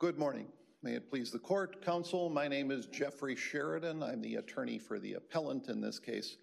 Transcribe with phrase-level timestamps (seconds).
[0.00, 0.46] Good morning.
[0.80, 4.00] May it please the court, counsel, my name is Jeffrey Sheridan.
[4.00, 6.36] I'm the attorney for the appellant in this case.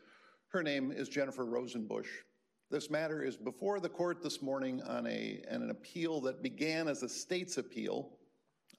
[0.49, 2.09] Her name is Jennifer Rosenbush.
[2.69, 7.01] This matter is before the court this morning on a, an appeal that began as
[7.01, 8.09] a state's appeal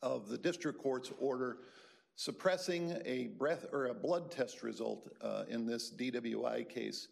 [0.03, 1.57] of the district court's order
[2.17, 7.09] suppressing a breath or a blood test result uh, in this DWI case.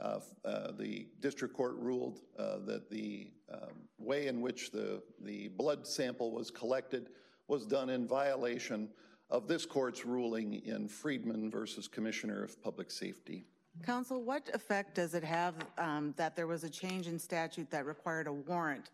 [0.00, 5.48] Uh, uh, the district court ruled uh, that the um, way in which the, the
[5.48, 7.10] blood sample was collected
[7.46, 8.88] was done in violation
[9.30, 13.46] of this court's ruling in Friedman versus Commissioner of Public Safety.
[13.84, 17.86] Counsel, what effect does it have um, that there was a change in statute that
[17.86, 18.90] required a warrant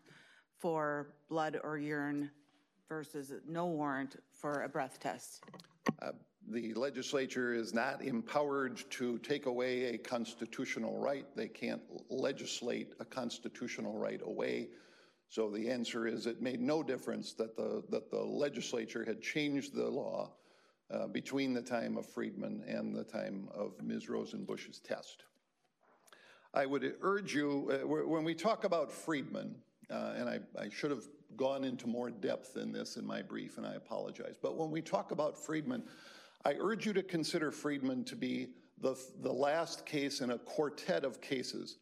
[0.59, 2.29] for blood or urine
[2.87, 5.43] versus no warrant for a breath test?
[6.49, 11.25] The legislature is not empowered to take away a constitutional right.
[11.35, 14.69] They can't legislate a constitutional right away.
[15.29, 19.73] So the answer is it made no difference that the, that the legislature had changed
[19.73, 20.31] the law
[20.91, 24.09] uh, between the time of Friedman and the time of Ms.
[24.09, 25.23] Rosenbush's test.
[26.53, 29.55] I would urge you, uh, when we talk about Friedman,
[29.89, 31.03] uh, and I, I, should have
[31.37, 34.81] gone into more depth in this in my brief, and I apologize, but when we
[34.81, 35.83] talk about Friedman,
[36.43, 41.03] I urge you to consider Friedman to be the, the last case in a quartet
[41.03, 41.77] of cases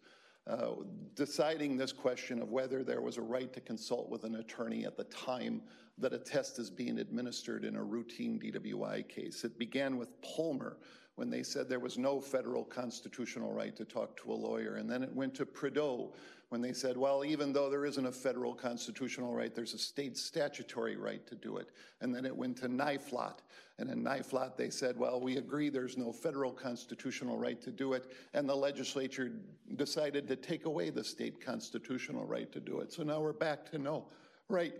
[0.48, 0.72] uh,
[1.16, 4.98] deciding this question of whether there was a right to consult with an attorney at
[4.98, 5.62] the time
[5.98, 9.44] that a test is being administered in a routine DWI case.
[9.44, 10.78] It began with Palmer
[11.16, 14.76] when they said there was no federal constitutional right to talk to a lawyer.
[14.76, 16.14] And then it went to Prideaux
[16.50, 20.18] when they said, well, even though there isn't a federal constitutional right, there's a state
[20.18, 21.70] statutory right to do it.
[22.02, 23.38] And then it went to Nyflot.
[23.78, 27.94] And in Nyflot, they said, well, we agree there's no federal constitutional right to do
[27.94, 28.12] it.
[28.34, 29.32] And the legislature
[29.76, 32.92] decided to take away the state constitutional right to do it.
[32.92, 34.06] So now we're back to no
[34.50, 34.74] right.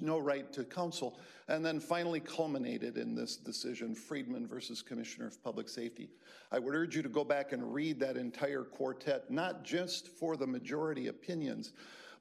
[0.00, 1.18] No right to counsel,
[1.48, 6.10] and then finally culminated in this decision, Friedman versus Commissioner of Public Safety.
[6.50, 10.36] I would urge you to go back and read that entire quartet, not just for
[10.36, 11.72] the majority opinions,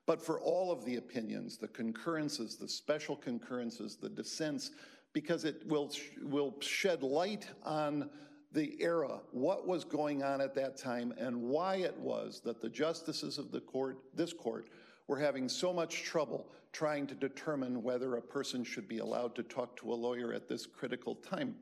[0.06, 4.72] but for all of the opinions, the concurrences, the special concurrences, the dissents,
[5.14, 5.92] because it will,
[6.24, 8.10] will shed light on
[8.54, 12.68] the era, what was going on at that time, and why it was that the
[12.68, 14.68] justices of the court, this court,
[15.08, 19.44] were having so much trouble trying to determine whether a person should be allowed to
[19.44, 21.56] talk to a lawyer at this critical time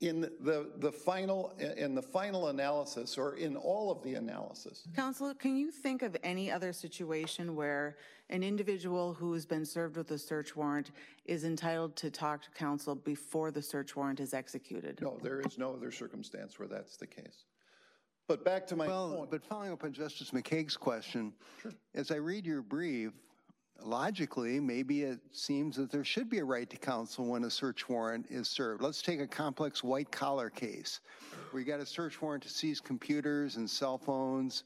[0.00, 4.86] in the, the final in the final analysis or in all of the analysis.
[4.94, 7.96] Counselor, can you think of any other situation where
[8.30, 10.92] an individual who has been served with a search warrant
[11.24, 15.00] is entitled to talk to counsel before the search warrant is executed?
[15.02, 17.44] No, there is no other circumstance where that's the case.
[18.28, 19.30] But back to my well, point.
[19.30, 21.72] But following up on Justice McKeig's question, sure.
[21.94, 23.12] as I read your brief,
[23.82, 27.88] logically, maybe it seems that there should be a right to counsel when a search
[27.88, 28.82] warrant is served.
[28.82, 31.00] Let's take a complex white collar case
[31.50, 34.64] where you got a search warrant to seize computers and cell phones,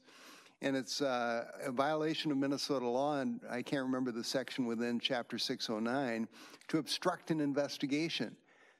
[0.61, 4.99] and it's uh, a violation of Minnesota law, and I can't remember the section within
[4.99, 6.27] Chapter 609,
[6.67, 8.35] to obstruct an investigation.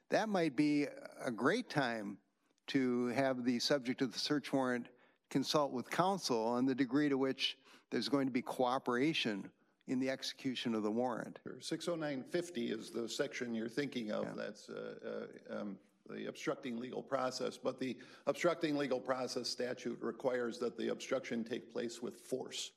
[0.09, 0.87] That might be
[1.23, 2.17] a great time
[2.67, 4.87] to have the subject of the search warrant
[5.29, 7.57] consult with counsel on the degree to which
[7.89, 9.49] there's going to be cooperation
[9.87, 11.39] in the execution of the warrant.
[11.59, 14.23] 60950 is the section you're thinking of.
[14.23, 14.31] Yeah.
[14.35, 15.77] That's uh, uh, um,
[16.09, 17.57] the obstructing legal process.
[17.57, 17.97] But the
[18.27, 22.71] obstructing legal process statute requires that the obstruction take place with force.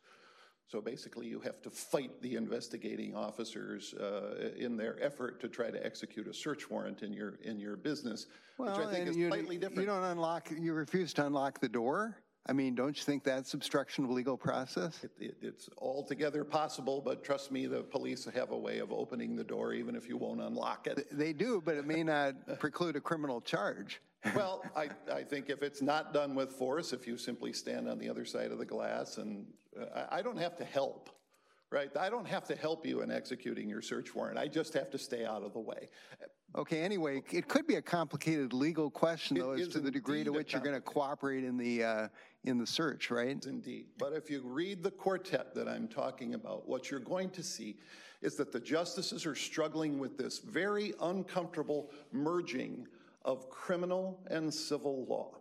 [0.68, 5.70] So basically, you have to fight the investigating officers uh, in their effort to try
[5.70, 8.26] to execute a search warrant in your in your business,
[8.58, 9.80] well, which I think is you, slightly different.
[9.80, 10.50] You don't unlock.
[10.50, 12.16] You refuse to unlock the door.
[12.48, 15.02] I mean, don't you think that's obstruction of legal process?
[15.02, 19.34] It, it, it's altogether possible, but trust me, the police have a way of opening
[19.34, 21.08] the door even if you won't unlock it.
[21.10, 24.00] They do, but it may not preclude a criminal charge.
[24.34, 27.98] Well, I, I, think if it's not done with force, if you simply stand on
[27.98, 29.46] the other side of the glass, and
[29.78, 31.10] uh, I don't have to help
[31.70, 31.94] right?
[31.96, 34.38] I don't have to help you in executing your search warrant.
[34.38, 35.88] I just have to stay out of the way.
[36.54, 40.24] Okay, anyway, it could be a complicated legal question, though, it as to the degree
[40.24, 42.08] to which you're going to cooperate in the, uh,
[42.44, 43.44] in the search, right?
[43.44, 43.86] Indeed.
[43.98, 47.76] But if you read the quartet that I'm talking about, what you're going to see
[48.22, 52.86] is that the justices are struggling with this very uncomfortable merging
[53.26, 55.36] of criminal and civil law.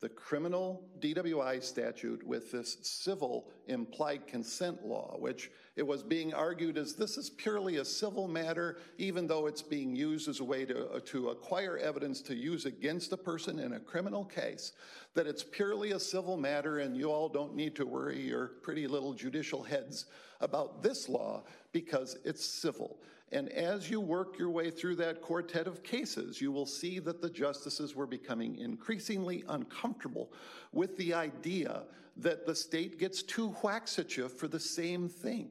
[0.00, 6.76] The criminal DWI statute with this civil implied consent law, which it was being argued
[6.76, 10.66] as this is purely a civil matter, even though it's being used as a way
[10.66, 14.72] to, uh, to acquire evidence to use against a person in a criminal case,
[15.14, 18.86] that it's purely a civil matter and you all don't need to worry your pretty
[18.86, 20.06] little judicial heads
[20.42, 21.42] about this law
[21.76, 22.96] because it's civil.
[23.32, 27.20] And as you work your way through that quartet of cases, you will see that
[27.20, 30.32] the justices were becoming increasingly uncomfortable
[30.72, 31.82] with the idea
[32.16, 35.50] that the state gets two whacks at you for the same thing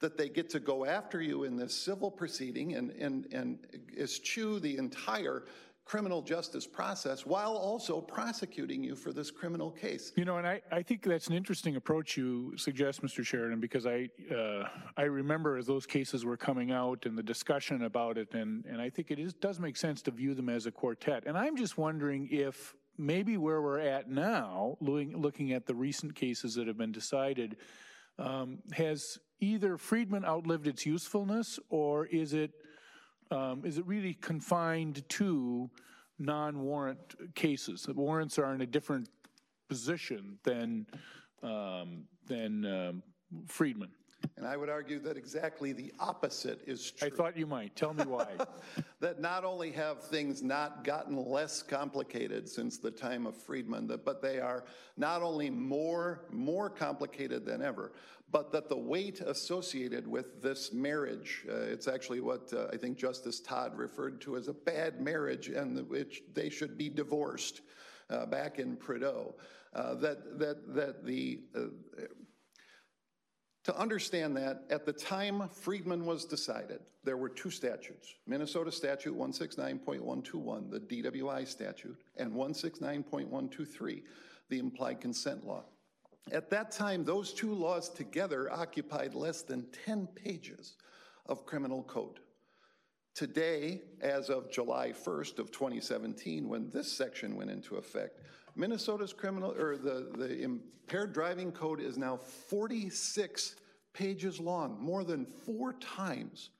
[0.00, 3.58] that they get to go after you in this civil proceeding and, and, and
[3.98, 5.44] eschew the entire
[5.86, 10.12] criminal justice process while also prosecuting you for this criminal case.
[10.16, 13.24] You know, and I, I think that's an interesting approach you suggest, Mr.
[13.24, 17.84] Sheridan, because I uh, I remember as those cases were coming out and the discussion
[17.84, 20.66] about it, and, and I think it is, does make sense to view them as
[20.66, 21.22] a quartet.
[21.24, 26.16] And I'm just wondering if maybe where we're at now, looking, looking at the recent
[26.16, 27.58] cases that have been decided,
[28.18, 32.52] um, has either Friedman outlived its usefulness or is it
[33.30, 35.70] um, is it really confined to
[36.18, 37.86] non-warrant cases?
[37.88, 39.08] Warrants are in a different
[39.68, 40.86] position than
[41.42, 43.02] um, than um,
[43.46, 43.90] Friedman.
[44.36, 47.08] And I would argue that exactly the opposite is true.
[47.08, 47.74] I thought you might.
[47.76, 48.28] Tell me why.
[49.00, 54.22] that not only have things not gotten less complicated since the time of Friedman, but
[54.22, 54.64] they are
[54.96, 57.92] not only more, more complicated than ever,
[58.30, 62.98] but that the weight associated with this marriage, uh, it's actually what uh, I think
[62.98, 67.60] Justice Todd referred to as a bad marriage and the, which they should be divorced
[68.10, 69.34] uh, back in Prideaux,
[69.74, 71.66] uh, that, that, that the uh,
[73.66, 79.18] to understand that, at the time Friedman was decided, there were two statutes Minnesota Statute
[79.18, 84.02] 169.121, the DWI statute, and 169.123,
[84.50, 85.64] the implied consent law.
[86.30, 90.76] At that time, those two laws together occupied less than 10 pages
[91.26, 92.20] of criminal code.
[93.16, 98.20] Today, as of July 1st of 2017, when this section went into effect,
[98.56, 103.56] Minnesota's criminal or the, the impaired driving code is now 46
[103.92, 106.50] pages long, more than four times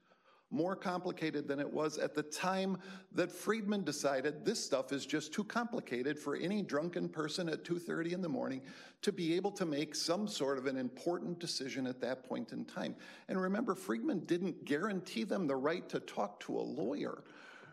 [0.51, 2.79] more complicated than it was at the time
[3.13, 8.13] that Friedman decided this stuff is just too complicated for any drunken person at 2:30
[8.13, 8.63] in the morning
[9.03, 12.65] to be able to make some sort of an important decision at that point in
[12.65, 12.95] time.
[13.29, 17.25] And remember Friedman didn't guarantee them the right to talk to a lawyer.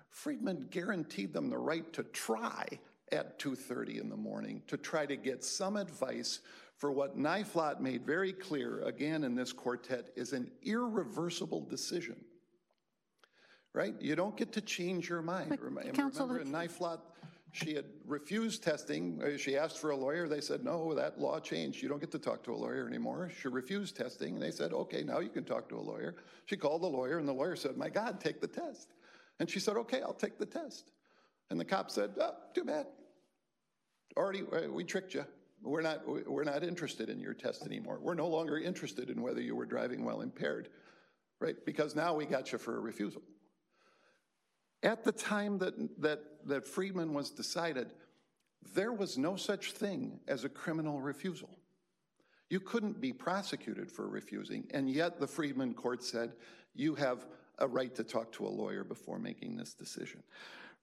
[0.09, 2.67] Friedman guaranteed them the right to try
[3.13, 6.39] at 2:30 in the morning to try to get some advice
[6.77, 12.17] for what Nyflot made very clear again in this quartet is an irreversible decision.
[13.73, 13.95] Right?
[13.99, 15.49] You don't get to change your mind.
[15.49, 16.99] But, remember, Counsel, remember in Nyflot,
[17.53, 19.21] she had refused testing.
[19.23, 20.27] Uh, she asked for a lawyer.
[20.27, 21.81] They said, no, that law changed.
[21.81, 23.31] You don't get to talk to a lawyer anymore.
[23.41, 24.33] She refused testing.
[24.33, 26.15] And they said, okay, now you can talk to a lawyer.
[26.45, 28.93] She called the lawyer, and the lawyer said, my God, take the test.
[29.39, 30.91] And she said, okay, I'll take the test.
[31.49, 32.87] And the cop said, oh, too bad.
[34.15, 35.25] Already, uh, we tricked you.
[35.61, 37.99] We're not, we're not interested in your test anymore.
[38.01, 40.69] We're no longer interested in whether you were driving while impaired,
[41.39, 41.55] right?
[41.65, 43.21] Because now we got you for a refusal.
[44.83, 47.93] At the time that, that, that Friedman was decided,
[48.73, 51.49] there was no such thing as a criminal refusal.
[52.49, 56.33] You couldn't be prosecuted for refusing, and yet the Friedman court said
[56.75, 57.25] you have
[57.59, 60.21] a right to talk to a lawyer before making this decision.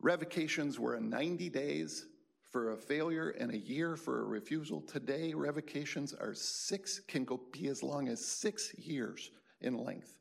[0.00, 2.06] Revocations were a 90 days
[2.50, 4.80] for a failure and a year for a refusal.
[4.80, 10.18] Today, revocations are six, can go be as long as six years in length.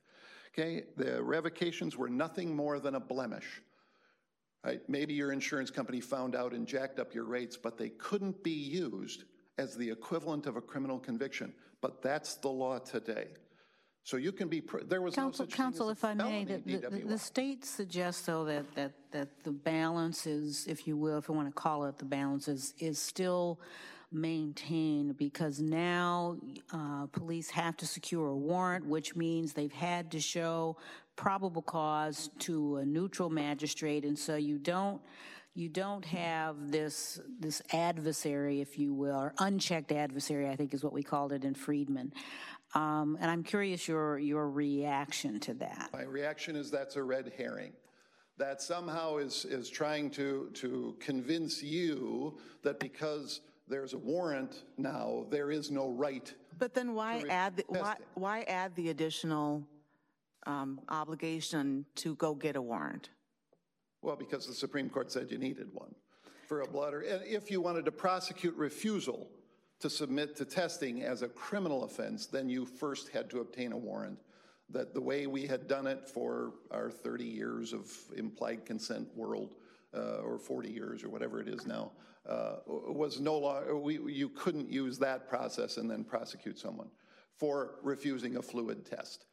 [0.54, 3.62] Okay, the revocations were nothing more than a blemish.
[4.64, 4.82] Right?
[4.88, 8.52] Maybe your insurance company found out and jacked up your rates, but they couldn't be
[8.52, 9.24] used
[9.58, 11.54] as the equivalent of a criminal conviction.
[11.82, 13.28] But that's the law today.
[14.04, 17.18] So you can be, there was Counsel, no Counsel, if I may, the, the, the,
[17.18, 21.48] state suggests, though, that, that, that the balance is, if you will, if you want
[21.48, 23.60] to call it the balance, is, is still
[24.12, 26.38] maintained because now
[26.74, 30.78] uh, police have to secure a warrant, which means they've had to show
[31.16, 35.02] probable cause to a neutral magistrate, and so you don't
[35.54, 40.84] you don't have this this adversary, if you will, or unchecked adversary, I think is
[40.84, 42.14] what we called it in Friedman.
[42.76, 45.90] Um, and I'm curious your, your reaction to that.
[45.92, 47.74] My reaction is that's a red herring.
[48.38, 55.26] That somehow is, is trying to, to convince you that because there's a warrant now,
[55.30, 56.34] there is no right.
[56.58, 59.68] But then why add, the, why, why add the additional
[60.46, 63.10] um, obligation to go get a warrant?
[64.02, 65.94] Well, because the Supreme Court said you needed one
[66.48, 67.02] for a blotter.
[67.02, 69.30] And if you wanted to prosecute refusal,
[69.80, 73.78] to submit to testing as a criminal offense, then you first had to obtain a
[73.78, 74.20] warrant.
[74.72, 79.56] That the way we had done it for our 30 years of implied consent world,
[79.96, 81.92] uh, or 40 years, or whatever it is now,
[82.28, 86.90] uh, was no longer, you couldn't use that process and then prosecute someone
[87.36, 89.26] for refusing a fluid test.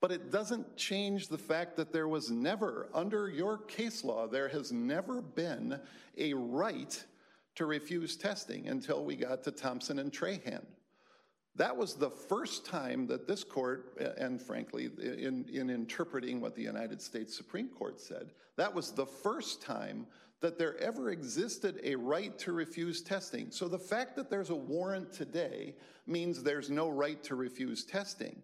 [0.00, 4.48] But it doesn't change the fact that there was never, under your case law, there
[4.48, 5.80] has never been
[6.18, 7.02] a right
[7.56, 10.64] to refuse testing until we got to Thompson and Trahan.
[11.56, 16.62] That was the first time that this court, and frankly, in, in interpreting what the
[16.62, 20.06] United States Supreme Court said, that was the first time
[20.40, 23.50] that there ever existed a right to refuse testing.
[23.50, 25.74] So the fact that there's a warrant today
[26.06, 28.42] means there's no right to refuse testing.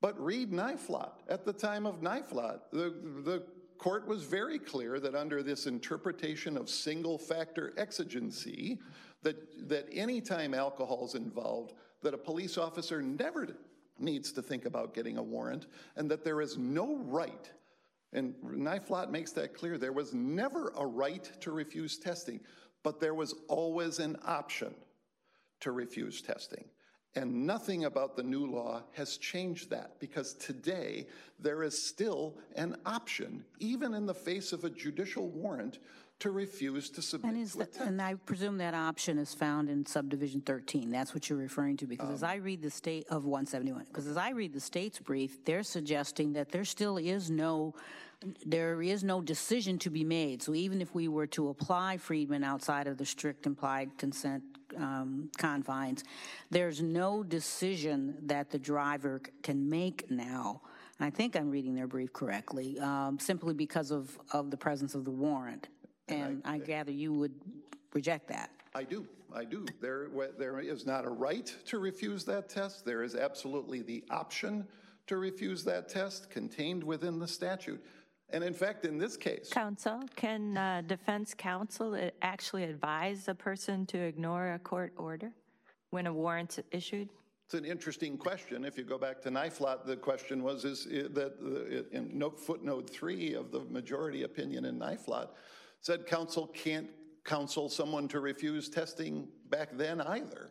[0.00, 1.12] But read Nyflot.
[1.28, 2.94] At the time of Nyflot, the,
[3.24, 3.42] the
[3.84, 8.78] court was very clear that under this interpretation of single factor exigency,
[9.22, 9.36] that,
[9.68, 13.46] that anytime alcohol is involved, that a police officer never
[13.98, 17.50] needs to think about getting a warrant, and that there is no right,
[18.14, 22.40] and Nyflot makes that clear, there was never a right to refuse testing,
[22.84, 24.74] but there was always an option
[25.60, 26.64] to refuse testing.
[27.16, 31.06] And nothing about the new law has changed that because today
[31.38, 35.78] there is still an option, even in the face of a judicial warrant,
[36.20, 39.84] to refuse to And submit is, to and I presume that option is found in
[39.84, 40.90] subdivision 13.
[40.90, 44.06] That's what you're referring to, because as um, I read the state of 171, because
[44.06, 47.74] as I read the state's brief, they're suggesting that there still is no,
[48.46, 50.42] there is no decision to be made.
[50.42, 54.42] So even if we were to apply Friedman outside of the strict implied consent
[54.76, 56.04] um, confines,
[56.50, 60.60] there's no decision that the driver can make now.
[60.98, 64.94] And I think I'm reading their brief correctly, um, simply because of, of the presence
[64.94, 65.68] of the warrant.
[66.08, 67.34] And I gather you would
[67.92, 68.50] reject that.
[68.74, 69.64] I do, I do.
[69.80, 72.84] There, there is not a right to refuse that test.
[72.84, 74.66] There is absolutely the option
[75.06, 77.84] to refuse that test contained within the statute.
[78.34, 83.86] And in fact, in this case, Counsel, can uh, defense counsel actually advise a person
[83.86, 85.30] to ignore a court order
[85.90, 87.08] when a warrant's issued?
[87.44, 88.64] it's an interesting question.
[88.64, 92.90] If you go back to Nyflot, the question was is that uh, in note footnote
[92.90, 95.28] three of the majority opinion in Nyflot
[95.80, 96.88] said counsel can't
[97.24, 100.50] counsel someone to refuse testing back then either.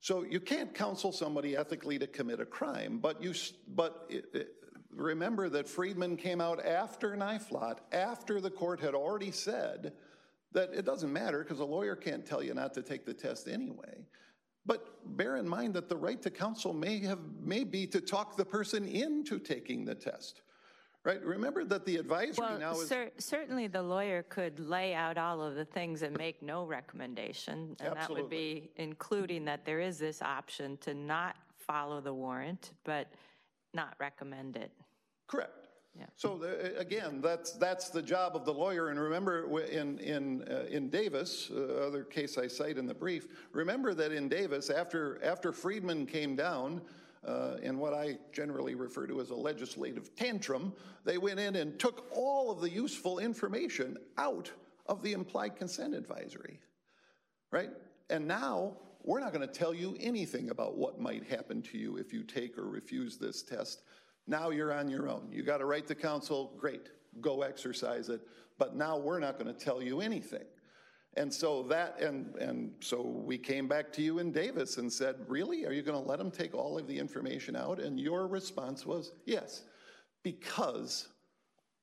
[0.00, 3.34] So you can't counsel somebody ethically to commit a crime, but you,
[3.68, 4.48] but it, it,
[4.94, 9.92] remember that Friedman came out after Nyflot, after the court had already said
[10.52, 13.48] that it doesn't matter because a lawyer can't tell you not to take the test
[13.48, 14.04] anyway.
[14.66, 18.36] But bear in mind that the right to counsel may have may be to talk
[18.36, 20.42] the person into taking the test.
[21.02, 21.24] Right?
[21.24, 25.54] Remember that the advisory now is cer- certainly the lawyer could lay out all of
[25.54, 27.74] the things and make no recommendation.
[27.80, 32.72] And that would be including that there is this option to not follow the warrant,
[32.84, 33.06] but
[33.72, 34.72] not recommend it.
[35.30, 35.68] Correct.
[35.98, 36.06] Yeah.
[36.16, 38.88] So the, again, that's that's the job of the lawyer.
[38.88, 43.26] And remember, in in uh, in Davis, uh, other case I cite in the brief.
[43.52, 46.80] Remember that in Davis, after after Friedman came down,
[47.26, 50.72] uh, in what I generally refer to as a legislative tantrum,
[51.04, 54.50] they went in and took all of the useful information out
[54.86, 56.60] of the implied consent advisory
[57.50, 57.70] right?
[58.08, 61.96] And now we're not going to tell you anything about what might happen to you
[61.96, 63.82] if you take or refuse this test.
[64.30, 65.26] Now you're on your own.
[65.32, 66.88] You got a right to counsel, great,
[67.20, 68.20] go exercise it.
[68.58, 70.44] But now we're not going to tell you anything.
[71.16, 75.16] And so that, and, and so we came back to you in Davis and said,
[75.26, 75.66] really?
[75.66, 77.80] Are you going to let them take all of the information out?
[77.80, 79.64] And your response was, yes,
[80.22, 81.08] because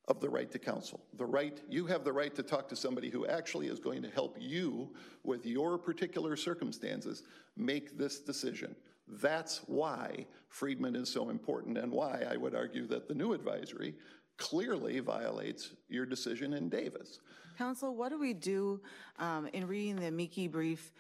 [0.08, 1.04] of the right to counsel.
[1.18, 4.10] The right, you have the right to talk to somebody who actually is going to
[4.10, 7.24] help you with your particular circumstances
[7.58, 8.74] make this decision.
[9.08, 13.96] That's why Friedman is so important and why I would argue that the new advisory
[14.38, 17.20] clearly violates your decision in Davis.
[17.58, 18.80] Counsel, what do we do
[19.18, 20.92] um, in reading the Miki brief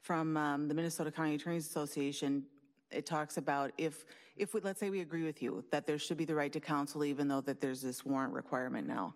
[0.00, 2.44] from um, the Minnesota County Attorneys Association?
[2.92, 4.04] It talks about if,
[4.36, 6.60] if we, let's say we agree with you that there should be the right to
[6.60, 9.14] counsel even though that there's this warrant requirement now.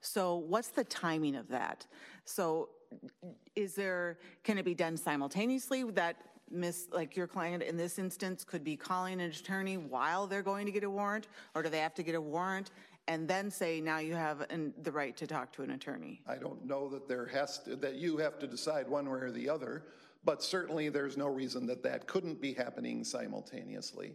[0.00, 1.86] So what's the timing of that?
[2.24, 2.70] So
[3.54, 6.16] is there, can it be done simultaneously that
[6.50, 10.66] Miss, like your client in this instance could be calling an attorney while they're going
[10.66, 11.28] to get a warrant?
[11.54, 12.70] Or do they have to get a warrant
[13.08, 16.20] and then say, now you have an, the right to talk to an attorney?
[16.26, 19.30] I don't know that there has to, that you have to decide one way or
[19.30, 19.84] the other,
[20.24, 24.14] but certainly there's no reason that that couldn't be happening simultaneously.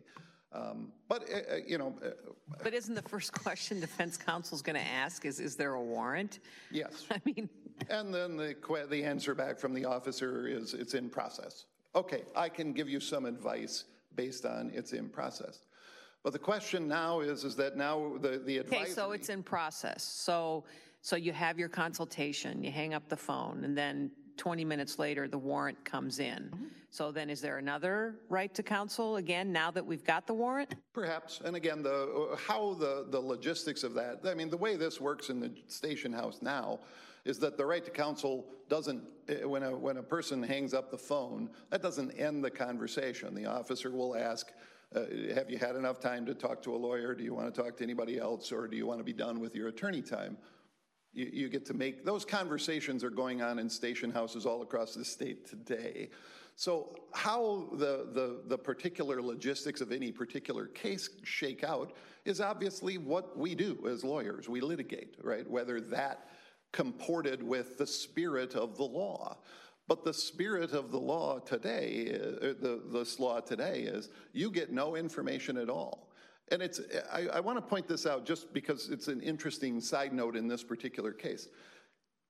[0.53, 2.09] Um, but, uh, uh, you know, uh,
[2.63, 5.81] But isn't the first question defense counsel is going to ask is, is there a
[5.83, 6.39] warrant?
[6.71, 7.05] yes.
[7.11, 7.49] I mean,
[7.89, 11.65] And then the, que- the answer back from the officer is it's in process.
[11.95, 15.65] Okay, I can give you some advice based on it's in process.
[16.23, 18.81] But the question now is, is that now the, the advisory.
[18.83, 20.03] okay, so it's in process.
[20.03, 20.65] So,
[21.01, 25.27] so you have your consultation, you hang up the phone, and then 20 minutes later,
[25.27, 26.51] the warrant comes in.
[26.53, 26.65] Mm-hmm.
[26.89, 30.75] So then is there another right to counsel again, now that we've got the warrant?
[30.93, 35.01] Perhaps, and again, the, how the, the logistics of that, I mean, the way this
[35.01, 36.79] works in the station house now
[37.27, 40.89] is that the right to counsel doesn't, eh, when a, when a person hangs up
[40.89, 43.35] the phone, that doesn't end the conversation.
[43.35, 44.51] The officer will ask,
[44.95, 45.01] uh,
[45.35, 47.13] have you had enough time to talk to a lawyer?
[47.13, 48.53] Do you want to talk to anybody else?
[48.53, 50.37] Or do you want to be done with your attorney time?
[51.11, 54.93] You, you get to make, those conversations are going on in station houses all across
[54.93, 56.09] the state today.
[56.55, 61.93] So how the, the, the particular logistics of any particular case shake out
[62.23, 64.47] is obviously what we do as lawyers.
[64.47, 65.47] We litigate, right?
[65.47, 66.29] Whether that
[66.71, 69.37] comported with the spirit of the law.
[69.87, 74.71] But the spirit of the law today, uh, the, this law today is you get
[74.71, 76.09] no information at all.
[76.51, 76.79] And it's,
[77.11, 80.47] I, I want to point this out just because it's an interesting side note in
[80.47, 81.47] this particular case.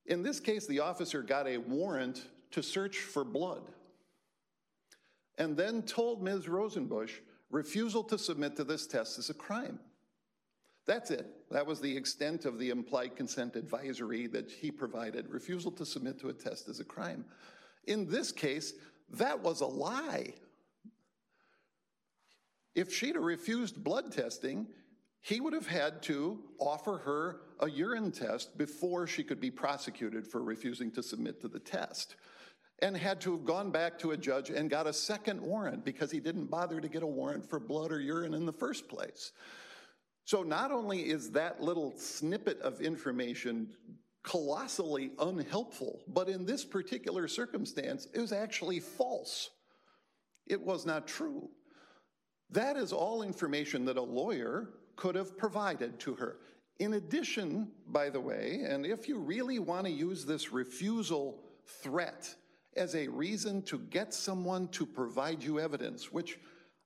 [0.06, 3.64] In this case, the officer got a warrant to search for blood
[5.38, 6.48] and then told Ms.
[6.48, 7.14] Rosenbush
[7.50, 9.80] refusal to submit to this test is a crime.
[10.88, 11.28] That's it.
[11.52, 15.30] That was the extent of the implied consent advisory that he provided.
[15.30, 17.26] Refusal to submit to a test is a crime.
[17.86, 18.74] In this case,
[19.12, 20.34] that was a lie.
[22.74, 24.68] If she'd have refused blood testing,
[25.20, 30.26] he would have had to offer her a urine test before she could be prosecuted
[30.26, 32.16] for refusing to submit to the test
[32.80, 36.12] and had to have gone back to a judge and got a second warrant because
[36.12, 39.32] he didn't bother to get a warrant for blood or urine in the first place.
[40.28, 43.70] So not only is that little snippet of information
[44.24, 49.52] colossally unhelpful, but in this particular circumstance, it was actually false.
[50.46, 51.48] It was not true.
[52.50, 56.36] That is all information that a lawyer could have provided to her.
[56.80, 61.40] In addition, by the way, and if you really want to use this refusal
[61.82, 62.36] threat
[62.76, 66.38] as a reason to get someone to provide you evidence, which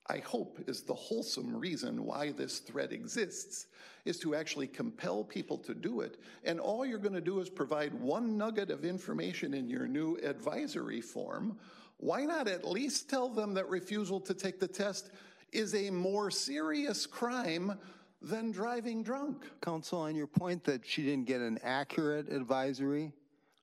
[0.07, 3.67] I hope is the wholesome reason why this threat exists,
[4.03, 6.19] is to actually compel people to do it.
[6.43, 10.17] And all you're going to do is provide one nugget of information in your new
[10.23, 11.57] advisory form.
[11.97, 15.11] Why not at least tell them that refusal to take the test
[15.51, 17.77] is a more serious crime
[18.21, 19.45] than driving drunk?
[19.61, 23.11] Counsel, on your point that she didn't get an accurate advisory,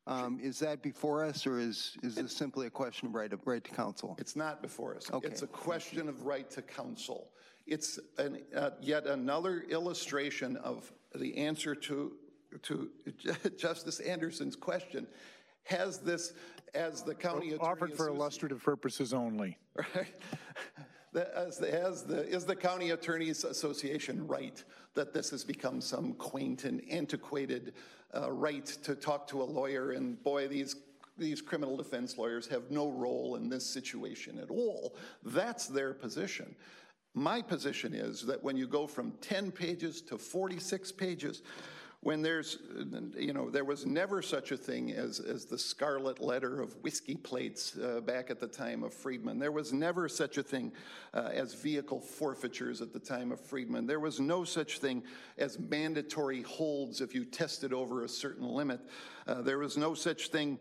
[0.09, 3.47] um, is that before us, or is, is this simply a question of right, of
[3.47, 4.17] right to counsel?
[4.19, 5.11] It's not before us.
[5.13, 5.29] Okay.
[5.29, 7.29] It's a question of right to counsel.
[7.67, 12.13] It's an, uh, yet another illustration of the answer to,
[12.63, 12.91] to
[13.59, 15.07] Justice Anderson's question.
[15.65, 16.33] Has this,
[16.75, 17.71] as the county attorney...
[17.71, 19.59] Offered for associ- illustrative purposes only.
[19.95, 20.07] Right?
[21.15, 24.63] As the, as the, is the County Attorneys Association right
[24.95, 27.75] that this has become some quaint and antiquated
[28.15, 29.93] uh, right to talk to a lawyer?
[29.93, 30.77] And boy, these,
[31.17, 34.97] these criminal defense lawyers have no role in this situation at all.
[35.23, 36.55] That's their position.
[37.15, 41.43] My position is that when you go from 10 pages to 46 pages,
[42.01, 42.59] when there's,
[43.17, 47.17] you know, there was never such a thing as, as the scarlet letter of whiskey
[47.17, 49.39] plates uh, back at the time of Friedman.
[49.39, 50.73] There was never such a thing
[51.13, 53.87] uh, as vehicle forfeitures at the time of Friedman.
[53.87, 55.03] There was no such thing
[55.39, 58.81] as mandatory holds if you tested over a certain limit.
[59.27, 60.61] Uh, there was no such thing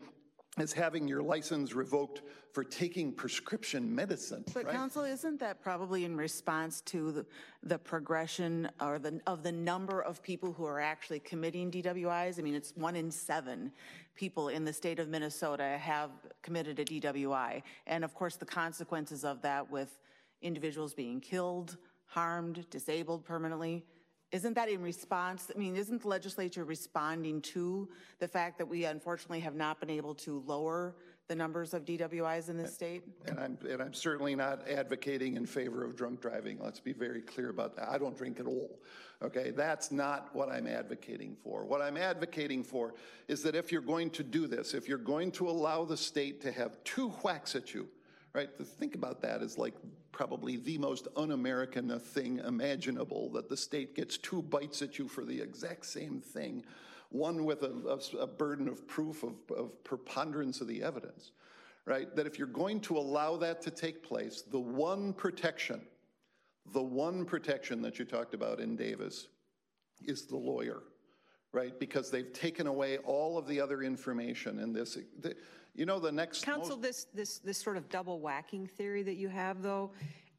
[0.57, 4.43] as having your license revoked for taking prescription medicine.
[4.53, 4.73] But right?
[4.73, 7.25] counsel, isn't that probably in response to the,
[7.63, 12.39] the progression or the, of the number of people who are actually committing DWIs?
[12.39, 13.71] I mean, it's one in seven
[14.15, 16.09] people in the state of Minnesota have
[16.41, 17.61] committed a DWI.
[17.85, 19.99] And of course, the consequences of that with
[20.41, 23.85] individuals being killed, harmed, disabled permanently.
[24.31, 25.49] Isn't that in response?
[25.53, 27.87] I mean, isn't the legislature responding to
[28.19, 30.95] the fact that we unfortunately have not been able to lower
[31.29, 33.03] the numbers of DWIs in this state?
[33.25, 36.57] And I'm, and I'm certainly not advocating in favor of drunk driving.
[36.59, 37.89] Let's be very clear about that.
[37.89, 38.79] I don't drink at all.
[39.23, 41.65] Okay, that's not what I'm advocating for.
[41.65, 42.95] What I'm advocating for
[43.29, 46.41] is that if you're going to do this, if you're going to allow the state
[46.41, 47.87] to have two whacks at you,
[48.33, 48.55] right?
[48.57, 49.73] To think about that is like
[50.17, 55.23] probably the most un-American thing imaginable, that the state gets two bites at you for
[55.23, 56.65] the exact same thing,
[57.09, 61.33] one with a, a, a burden of proof of, of preponderance of the evidence,
[61.85, 62.15] right?
[62.15, 65.81] That if you're going to allow that to take place, the one protection,
[66.73, 69.27] the one protection that you talked about in Davis
[70.03, 70.81] is the lawyer,
[71.51, 71.79] right?
[71.79, 74.97] Because they've taken away all of the other information in this.
[75.19, 75.35] The,
[75.75, 79.15] you know, the next Counsel, most- this, this, this sort of double whacking theory that
[79.15, 79.91] you have, though,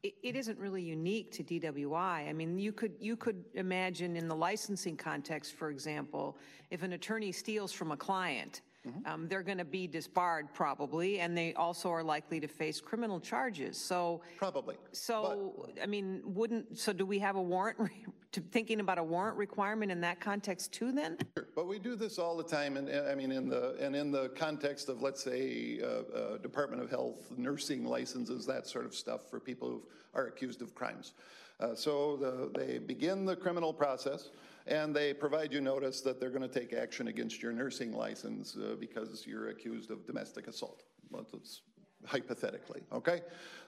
[0.03, 2.29] it, it isn't really unique to DWI.
[2.29, 6.37] I mean, you could, you could imagine in the licensing context, for example,
[6.69, 8.61] if an attorney steals from a client
[9.05, 13.19] um, they're going to be disbarred probably, and they also are likely to face criminal
[13.19, 13.77] charges.
[13.77, 14.77] So, Probably.
[14.91, 17.77] so, I mean, wouldn't, so do we have a warrant,
[18.31, 21.17] to- thinking about a warrant requirement in that context too then?
[21.55, 24.29] But we do this all the time, and, I mean, in the, and in the
[24.29, 25.87] context of, let's say, uh,
[26.17, 30.61] uh, Department of Health, nursing licenses, that sort of stuff for people who are accused
[30.61, 31.13] of crimes.
[31.59, 34.29] Uh, So the, they begin the criminal process,
[34.67, 38.55] and they provide you notice that they're going to take action against your nursing license
[38.55, 40.83] uh, because you're accused of domestic assault.
[41.09, 41.61] Well, it's
[42.05, 43.21] hypothetically, okay?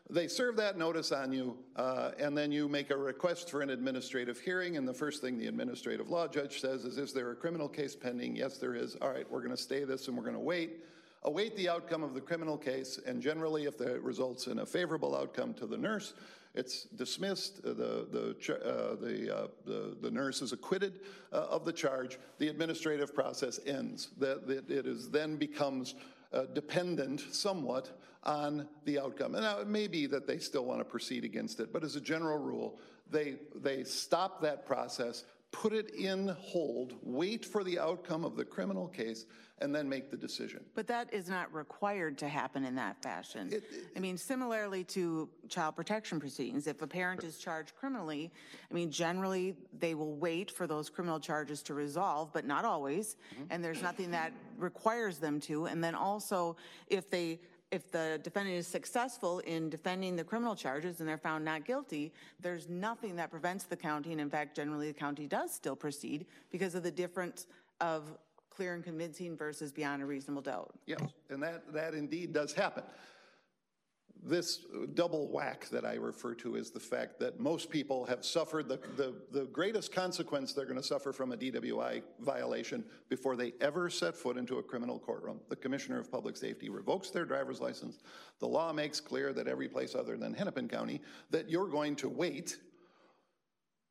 [0.09, 3.69] They serve that notice on you, uh, and then you make a request for an
[3.69, 7.35] administrative hearing, and the first thing the administrative law judge says is, is there a
[7.35, 8.35] criminal case pending?
[8.35, 8.97] Yes, there is.
[9.01, 10.83] All right, we're going to stay this and we're going to wait.
[11.23, 15.15] Await the outcome of the criminal case, and generally, if that results in a favorable
[15.15, 16.13] outcome to the nurse,
[16.55, 17.59] it's dismissed.
[17.63, 20.99] Uh, The, the, uh, the, uh, the, the nurse is acquitted
[21.31, 22.17] uh, of the charge.
[22.39, 24.09] The administrative process ends.
[24.17, 25.95] That, that it is then becomes
[26.33, 27.91] uh, dependent somewhat
[28.23, 29.35] on the outcome.
[29.35, 31.95] And now it may be that they still want to proceed against it, but as
[31.95, 32.79] a general rule,
[33.09, 38.45] they, they stop that process, put it in hold, wait for the outcome of the
[38.45, 39.25] criminal case,
[39.59, 40.59] and then make the decision.
[40.73, 43.51] But that is not required to happen in that fashion.
[43.95, 48.31] I mean, similarly to child protection proceedings, if a parent is charged criminally,
[48.69, 53.17] I mean, generally, they will wait for those criminal charges to resolve, but not always,
[53.35, 53.43] mm-hmm.
[53.51, 55.67] and there's nothing that requires them to.
[55.67, 56.55] And then also,
[56.87, 57.39] if they,
[57.71, 62.11] if the defendant is successful in defending the criminal charges and they're found not guilty,
[62.41, 66.25] there's nothing that prevents the county, and in fact, generally, the county does still proceed
[66.51, 67.47] because of the difference
[67.79, 68.17] of
[68.49, 70.73] clear and convincing versus beyond a reasonable doubt.
[70.85, 72.83] Yes, and that, that indeed does happen.
[74.23, 78.67] This double whack that I refer to is the fact that most people have suffered
[78.69, 83.53] the, the, the greatest consequence they're going to suffer from a DWI violation before they
[83.61, 85.39] ever set foot into a criminal courtroom.
[85.49, 87.97] The Commissioner of Public Safety revokes their driver's license.
[88.39, 92.09] The law makes clear that every place other than Hennepin County, that you're going to
[92.09, 92.57] wait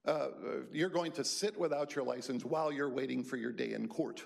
[0.07, 0.29] uh,
[0.73, 4.25] you're going to sit without your license while you're waiting for your day in court.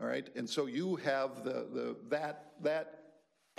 [0.00, 2.99] All right, and so you have the, the that that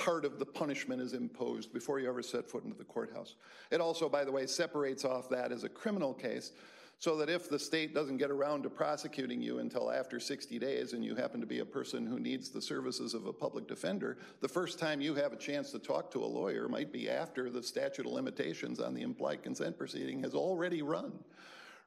[0.04, 3.36] part of the punishment is imposed before you ever set foot into the courthouse.
[3.70, 6.52] It also, by the way, separates off that as a criminal case.
[6.98, 10.94] So that if the state doesn't get around to prosecuting you until after 60 days
[10.94, 14.20] and you happen to be a person who needs the services of a public defender,
[14.40, 17.50] the first time you have a chance to talk to a lawyer might be after
[17.50, 21.12] the statute of limitations on the implied consent proceeding has already run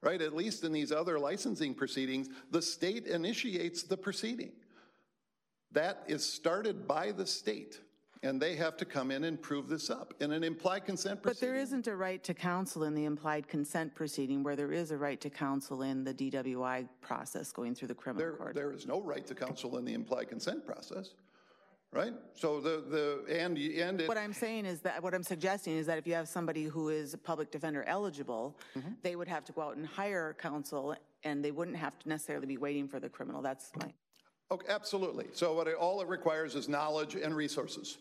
[0.03, 0.21] right?
[0.21, 4.53] At least in these other licensing proceedings, the state initiates the proceeding.
[5.73, 7.81] That is started by the state,
[8.25, 10.15] and they have to come in and prove this up.
[10.21, 11.41] In an implied consent proceeding.
[11.49, 14.91] But there isn't a right to counsel in the implied consent proceeding where there is
[14.91, 18.55] a right to counsel in the DWI process going through the criminal there, court.
[18.55, 21.11] there is no right to counsel in the implied consent process,
[21.93, 22.15] right?
[22.35, 25.87] So the, the and, and it, What I'm saying is that, what I'm suggesting is
[25.87, 28.93] that if you have somebody who is a public defender eligible, Mm-hmm.
[29.03, 32.47] they would have to go out and hire counsel, and they wouldn't have to necessarily
[32.47, 33.43] be waiting for the criminal.
[33.43, 33.93] That's my,
[34.51, 35.27] Okay, absolutely.
[35.33, 37.99] So what it, all it requires is knowledge and resources,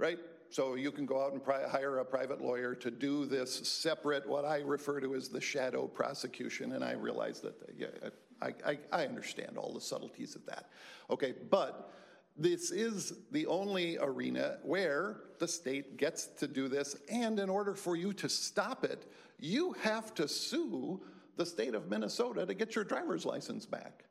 [0.00, 0.18] right?
[0.48, 4.44] So you can go out and hire a private lawyer to do this separate, what
[4.44, 8.08] I refer to as the shadow prosecution, and I realize that, uh, yeah,
[8.42, 10.70] I, I, I understand all the subtleties of that.
[11.08, 11.92] Okay, but
[12.36, 17.74] this is the only arena where the state gets to do this, and in order
[17.74, 19.06] for you to stop it,
[19.38, 21.00] you have to sue
[21.36, 24.04] the state of Minnesota to get your driver's license back.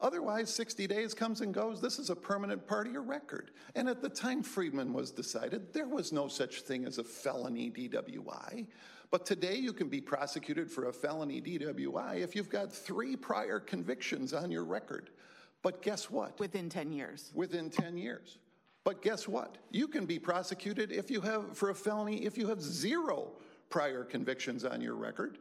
[0.00, 1.80] Otherwise, 60 days comes and goes.
[1.80, 3.52] This is a permanent part of your record.
[3.74, 7.70] And at the time Friedman was decided, there was no such thing as a felony
[7.70, 8.66] DWI.
[9.10, 13.60] But today you can be prosecuted for a felony DWI if you've got three prior
[13.60, 15.10] convictions on your record.
[15.62, 16.38] But guess what?
[16.38, 17.30] within 10 years.
[17.34, 18.38] Within 10 years.
[18.82, 19.56] But guess what?
[19.70, 23.32] You can be prosecuted if you have for a felony if you have zero
[23.70, 25.38] prior convictions on your record.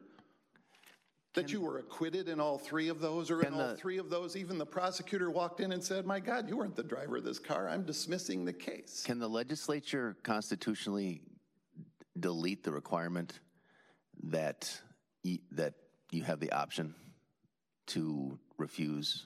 [1.34, 3.98] That you were acquitted in all three of those, or in Can all the- three
[3.98, 7.18] of those, even the prosecutor walked in and said, My God, you weren't the driver
[7.18, 7.68] of this car.
[7.68, 9.02] I'm dismissing the case.
[9.04, 11.22] Can the legislature constitutionally
[12.20, 13.40] delete the requirement
[14.26, 14.80] that,
[15.26, 15.74] y- that
[16.12, 16.94] you have the option
[17.88, 19.26] to refuse,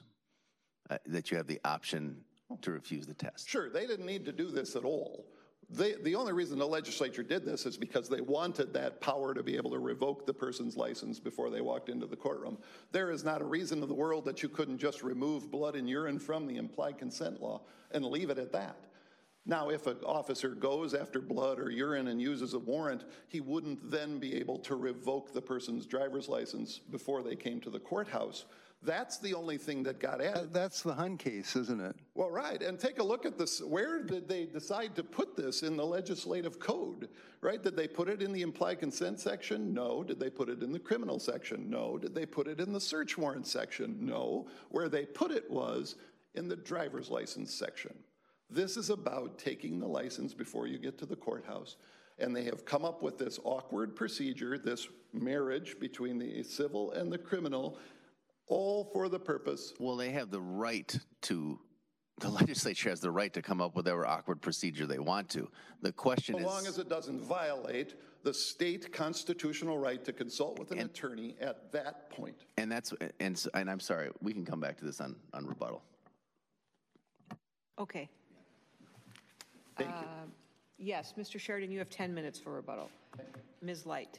[0.88, 2.24] uh, that you have the option
[2.62, 3.46] to refuse the test?
[3.46, 5.26] Sure, they didn't need to do this at all.
[5.70, 9.42] They, the only reason the legislature did this is because they wanted that power to
[9.42, 12.56] be able to revoke the person's license before they walked into the courtroom.
[12.90, 15.86] There is not a reason in the world that you couldn't just remove blood and
[15.86, 18.76] urine from the implied consent law and leave it at that.
[19.44, 23.90] Now, if an officer goes after blood or urine and uses a warrant, he wouldn't
[23.90, 28.44] then be able to revoke the person's driver's license before they came to the courthouse.
[28.82, 30.52] That's the only thing that got added.
[30.52, 31.96] That's the Hun case, isn't it?
[32.14, 33.60] Well, right, and take a look at this.
[33.60, 37.08] Where did they decide to put this in the legislative code,
[37.40, 37.60] right?
[37.60, 39.74] Did they put it in the implied consent section?
[39.74, 40.04] No.
[40.04, 41.68] Did they put it in the criminal section?
[41.68, 41.98] No.
[41.98, 43.96] Did they put it in the search warrant section?
[44.00, 44.46] No.
[44.70, 45.96] Where they put it was
[46.34, 47.94] in the driver's license section.
[48.48, 51.76] This is about taking the license before you get to the courthouse.
[52.20, 57.12] And they have come up with this awkward procedure, this marriage between the civil and
[57.12, 57.78] the criminal,
[58.48, 59.74] all for the purpose.
[59.78, 61.58] Well, they have the right to,
[62.20, 65.48] the legislature has the right to come up with whatever awkward procedure they want to.
[65.82, 66.46] The question As is.
[66.46, 71.36] As long as it doesn't violate the state constitutional right to consult with an attorney
[71.40, 72.46] at that point.
[72.56, 75.82] And that's, and, and I'm sorry, we can come back to this on, on rebuttal.
[77.78, 78.08] Okay.
[79.76, 79.96] Thank you.
[79.96, 80.26] Uh,
[80.78, 81.38] yes, Mr.
[81.38, 82.90] Sheridan, you have 10 minutes for rebuttal.
[83.62, 83.86] Ms.
[83.86, 84.18] Light.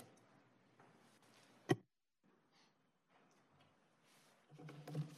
[4.89, 5.09] Thank you.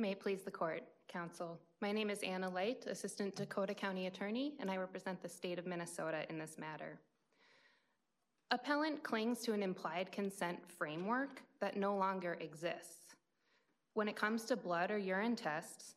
[0.00, 1.58] May it please the court, counsel.
[1.80, 5.66] My name is Anna Light, Assistant Dakota County Attorney, and I represent the state of
[5.66, 7.00] Minnesota in this matter.
[8.52, 13.16] Appellant clings to an implied consent framework that no longer exists.
[13.94, 15.96] When it comes to blood or urine tests,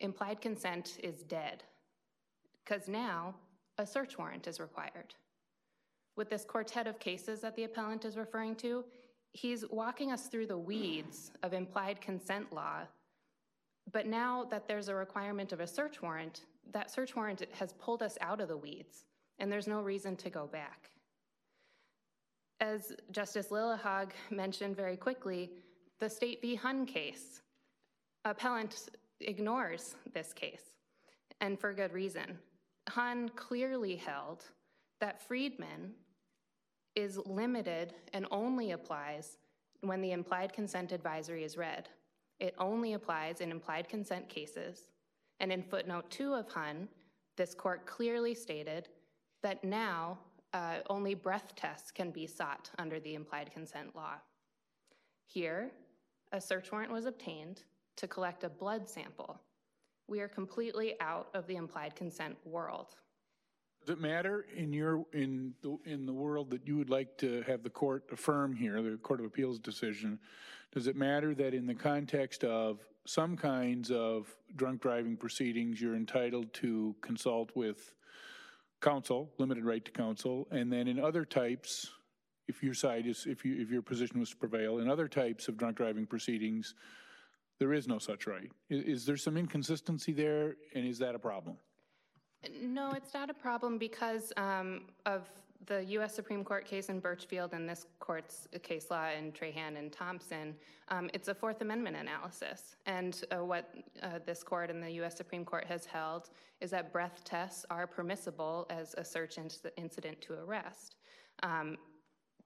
[0.00, 1.62] implied consent is dead,
[2.64, 3.34] because now
[3.76, 5.12] a search warrant is required.
[6.16, 8.82] With this quartet of cases that the appellant is referring to,
[9.34, 12.86] he's walking us through the weeds of implied consent law
[13.90, 16.42] but now that there's a requirement of a search warrant,
[16.72, 19.04] that search warrant has pulled us out of the weeds,
[19.38, 20.90] and there's no reason to go back.
[22.60, 25.50] As Justice Lillehaug mentioned very quickly,
[25.98, 26.54] the State v.
[26.54, 27.42] Hun case,
[28.24, 28.88] appellant
[29.20, 30.76] ignores this case,
[31.40, 32.38] and for good reason.
[32.88, 34.44] Hun clearly held
[35.00, 35.92] that Friedman
[36.94, 39.38] is limited and only applies
[39.80, 41.88] when the implied consent advisory is read.
[42.42, 44.90] It only applies in implied consent cases.
[45.38, 46.88] And in footnote two of Hun,
[47.36, 48.88] this court clearly stated
[49.44, 50.18] that now
[50.52, 54.14] uh, only breath tests can be sought under the implied consent law.
[55.24, 55.70] Here,
[56.32, 57.62] a search warrant was obtained
[57.94, 59.40] to collect a blood sample.
[60.08, 62.96] We are completely out of the implied consent world.
[63.84, 67.42] Does it matter in your, in the, in the world that you would like to
[67.48, 70.20] have the court affirm here, the Court of Appeals decision,
[70.72, 75.96] does it matter that in the context of some kinds of drunk driving proceedings, you're
[75.96, 77.92] entitled to consult with
[78.80, 81.90] counsel, limited right to counsel, and then in other types,
[82.46, 85.48] if your side is, if you, if your position was to prevail, in other types
[85.48, 86.74] of drunk driving proceedings,
[87.58, 88.50] there is no such right.
[88.70, 91.56] I- Is there some inconsistency there, and is that a problem?
[92.60, 95.28] No, it's not a problem because um, of
[95.66, 96.12] the U.S.
[96.14, 100.56] Supreme Court case in Birchfield and this court's case law in Trahan and Thompson.
[100.88, 102.74] Um, it's a Fourth Amendment analysis.
[102.86, 105.16] And uh, what uh, this court and the U.S.
[105.16, 110.20] Supreme Court has held is that breath tests are permissible as a search inc- incident
[110.22, 110.96] to arrest.
[111.44, 111.76] Um,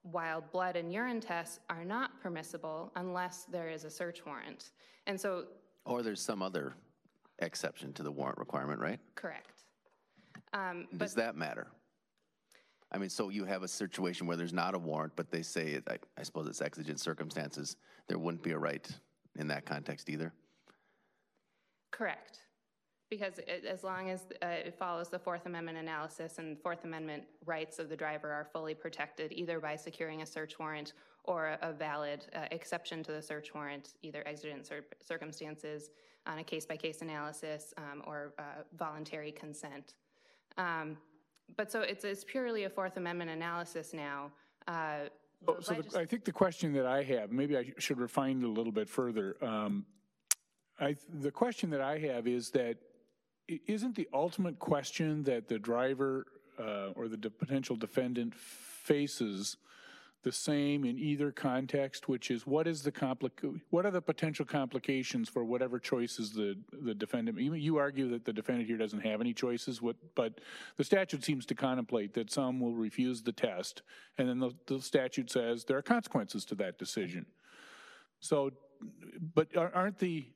[0.02, 4.70] while blood and urine tests are not permissible unless there is a search warrant.
[5.06, 5.46] And so,
[5.84, 6.74] Or there's some other
[7.40, 9.00] exception to the warrant requirement, right?
[9.14, 9.55] correct.
[10.56, 11.66] Um, Does that matter?
[12.92, 15.80] I mean, so you have a situation where there's not a warrant, but they say,
[15.88, 17.76] I, I suppose it's exigent circumstances,
[18.08, 18.88] there wouldn't be a right
[19.38, 20.32] in that context either?
[21.90, 22.38] Correct.
[23.10, 27.24] Because it, as long as uh, it follows the Fourth Amendment analysis and Fourth Amendment
[27.44, 30.92] rights of the driver are fully protected either by securing a search warrant
[31.24, 35.90] or a, a valid uh, exception to the search warrant, either exigent cir- circumstances
[36.26, 39.94] on a case by case analysis um, or uh, voluntary consent.
[40.58, 40.96] Um,
[41.56, 44.30] but so it's, it's purely a Fourth Amendment analysis now.
[44.66, 45.08] Uh,
[45.46, 48.44] Oh, So the- I think the question that I have, maybe I should refine it
[48.44, 49.36] a little bit further.
[49.44, 49.84] Um,
[50.80, 52.78] I, the question that I have is that
[53.46, 56.26] isn't the ultimate question that the driver
[56.58, 59.58] uh, or the de- potential defendant faces
[60.26, 64.44] the same in either context, which is what is the complica- what are the potential
[64.44, 69.02] complications for whatever choices the, the defendant, you, you argue that the defendant here doesn't
[69.02, 70.40] have any choices, what, but
[70.78, 73.82] the statute seems to contemplate that some will refuse the test,
[74.18, 77.24] and then the, the statute says there are consequences to that decision.
[78.18, 78.50] So,
[79.32, 80.26] but are- aren't the,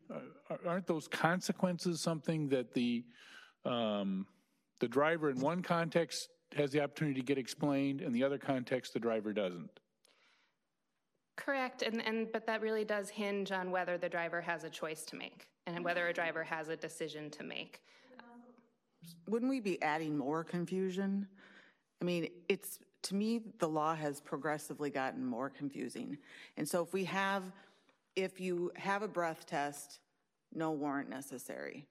[0.64, 3.05] aren't those consequences something that the,
[3.64, 4.24] um,
[4.79, 8.92] the driver in one context has the opportunity to get explained, and the other context,
[8.92, 9.80] the driver doesn't?
[11.36, 15.04] Correct, and, and, but that really does hinge on whether the driver has a choice
[15.04, 17.80] to make and whether a driver has a decision to make.
[19.28, 21.26] Wouldn't we be adding more confusion?
[22.02, 26.18] I mean, it's, to me, the law has progressively gotten more confusing.
[26.56, 27.44] And so if we have,
[28.16, 30.00] if you have a breath test,
[30.52, 31.86] no warrant necessary.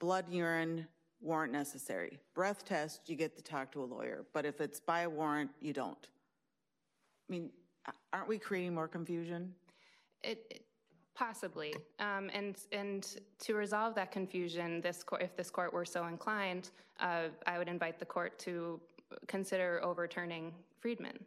[0.00, 0.88] Blood urine,
[1.20, 2.18] warrant necessary.
[2.34, 4.24] Breath test, you get to talk to a lawyer.
[4.32, 6.08] But if it's by a warrant, you don't.
[7.28, 7.50] I mean,
[8.12, 9.54] aren't we creating more confusion?
[10.22, 10.64] It, it
[11.14, 16.06] possibly, um, and and to resolve that confusion, this court, if this court were so
[16.06, 18.80] inclined, uh, I would invite the court to
[19.26, 21.18] consider overturning Friedman.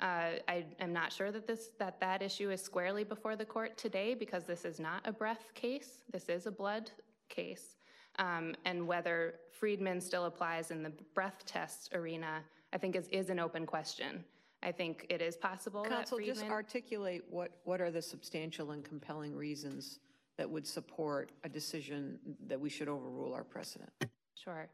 [0.00, 3.76] Uh, I am not sure that this that that issue is squarely before the court
[3.76, 6.02] today because this is not a breath case.
[6.10, 6.90] This is a blood
[7.28, 7.76] case,
[8.18, 13.30] um, and whether Friedman still applies in the breath test arena, I think is is
[13.30, 14.24] an open question.
[14.62, 18.84] I think it is possible Counsel, that just articulate what, what are the substantial and
[18.84, 19.98] compelling reasons
[20.36, 23.90] that would support a decision that we should overrule our precedent?
[24.34, 24.68] Sure.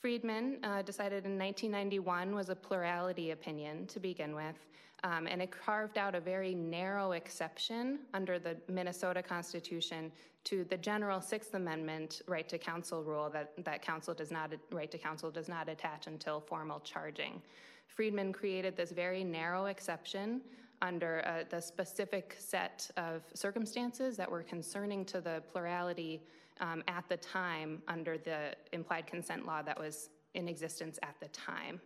[0.00, 4.56] Friedman uh, decided in 1991 was a plurality opinion to begin with,
[5.04, 10.12] um, and it carved out a very narrow exception under the Minnesota Constitution
[10.44, 14.90] to the general Sixth Amendment right to counsel rule that, that counsel does not right
[14.90, 17.42] to counsel does not attach until formal charging.
[17.86, 20.40] Friedman created this very narrow exception
[20.80, 26.22] under uh, the specific set of circumstances that were concerning to the plurality
[26.60, 31.28] um, at the time under the implied consent law that was in existence at the
[31.28, 31.80] time.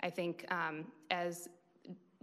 [0.00, 1.48] I think um, as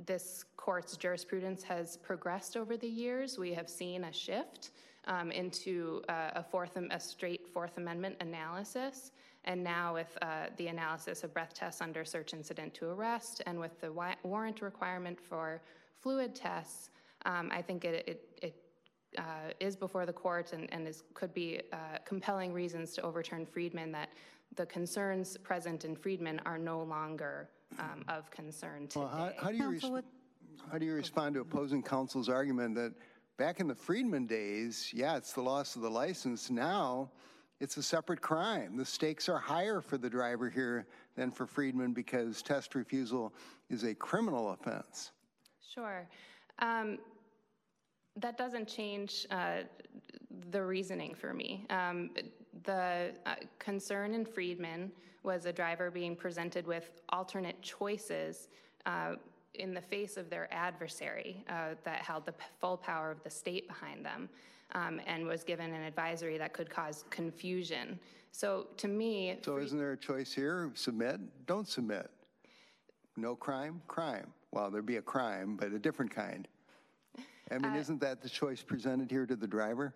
[0.06, 4.72] this court's jurisprudence has progressed over the years, we have seen a shift
[5.06, 9.12] um, into uh, a fourth, a straight Fourth Amendment analysis.
[9.46, 13.60] And now with uh, the analysis of breath tests under search incident to arrest and
[13.60, 13.92] with the
[14.24, 15.62] warrant requirement for
[16.02, 16.90] fluid tests,
[17.26, 18.56] um, I think it, it, it
[19.18, 23.46] uh, is before the court and, and is, could be uh, compelling reasons to overturn
[23.46, 24.10] Friedman that
[24.56, 27.50] the concerns present in Friedman are no longer
[27.80, 29.00] um, of concern today.
[29.02, 29.92] Well, how, how, do you res-
[30.72, 32.94] how do you respond to opposing counsel's argument that
[33.38, 36.50] back in the Friedman days, yeah, it's the loss of the license.
[36.50, 37.12] Now,
[37.60, 38.78] it's a separate crime.
[38.78, 43.34] The stakes are higher for the driver here than for Friedman because test refusal
[43.70, 45.12] is a criminal offense.
[45.74, 46.08] Sure.
[46.60, 47.00] Um,
[48.16, 49.60] that doesn't change uh,
[50.52, 51.66] the reasoning for me.
[51.70, 52.12] Um,
[52.64, 54.92] the uh, concern in Friedman
[55.24, 58.50] was a driver being presented with alternate choices
[58.86, 59.16] uh,
[59.56, 63.68] in the face of their adversary uh, that held the full power of the state
[63.68, 64.30] behind them
[64.74, 68.00] um, and was given an advisory that could cause confusion.
[68.32, 69.38] So to me.
[69.44, 70.72] So isn't there a choice here?
[70.76, 72.10] Submit, don't submit.
[73.16, 74.28] No crime, crime.
[74.52, 76.48] Well, there'd be a crime, but a different kind.
[77.50, 79.94] I mean, uh, isn't that the choice presented here to the driver?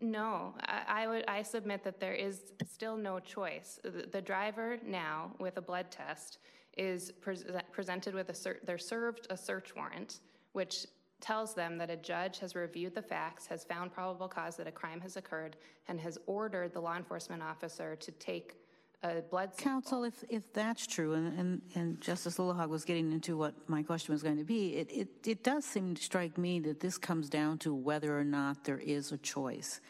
[0.00, 1.24] No, I, I, would.
[1.26, 3.80] I submit that there is still no choice.
[3.82, 6.38] The, the driver now, with a blood test,
[6.76, 7.38] is pre-
[7.72, 8.34] presented with a.
[8.34, 10.20] Ser- they're served a search warrant,
[10.52, 10.86] which
[11.20, 14.72] tells them that a judge has reviewed the facts, has found probable cause that a
[14.72, 15.56] crime has occurred,
[15.88, 18.56] and has ordered the law enforcement officer to take
[19.02, 19.72] a blood sample.
[19.72, 23.82] Counsel, if, if that's true, and, and, and Justice Lillehaug was getting into what my
[23.82, 26.98] question was going to be, it, it, it does seem to strike me that this
[26.98, 29.80] comes down to whether or not there is a choice.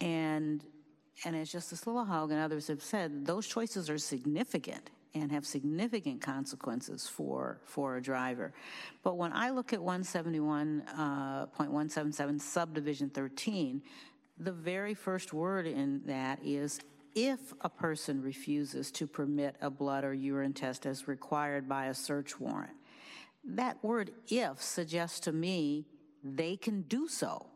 [0.00, 0.64] And,
[1.24, 6.20] and as Justice Lillehaug and others have said, those choices are significant and have significant
[6.20, 8.52] consequences for, for a driver.
[9.02, 13.82] But when I look at 171.177 uh, subdivision 13,
[14.38, 16.78] the very first word in that is
[17.14, 21.94] if a person refuses to permit a blood or urine test as required by a
[21.94, 22.76] search warrant.
[23.44, 25.86] That word if suggests to me
[26.22, 27.46] they can do so.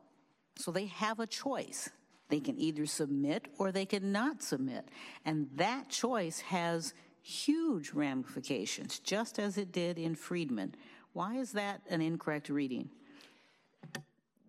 [0.57, 1.91] So they have a choice.
[2.29, 4.89] They can either submit or they can not submit.
[5.25, 10.75] And that choice has huge ramifications, just as it did in Friedman.
[11.13, 12.89] Why is that an incorrect reading?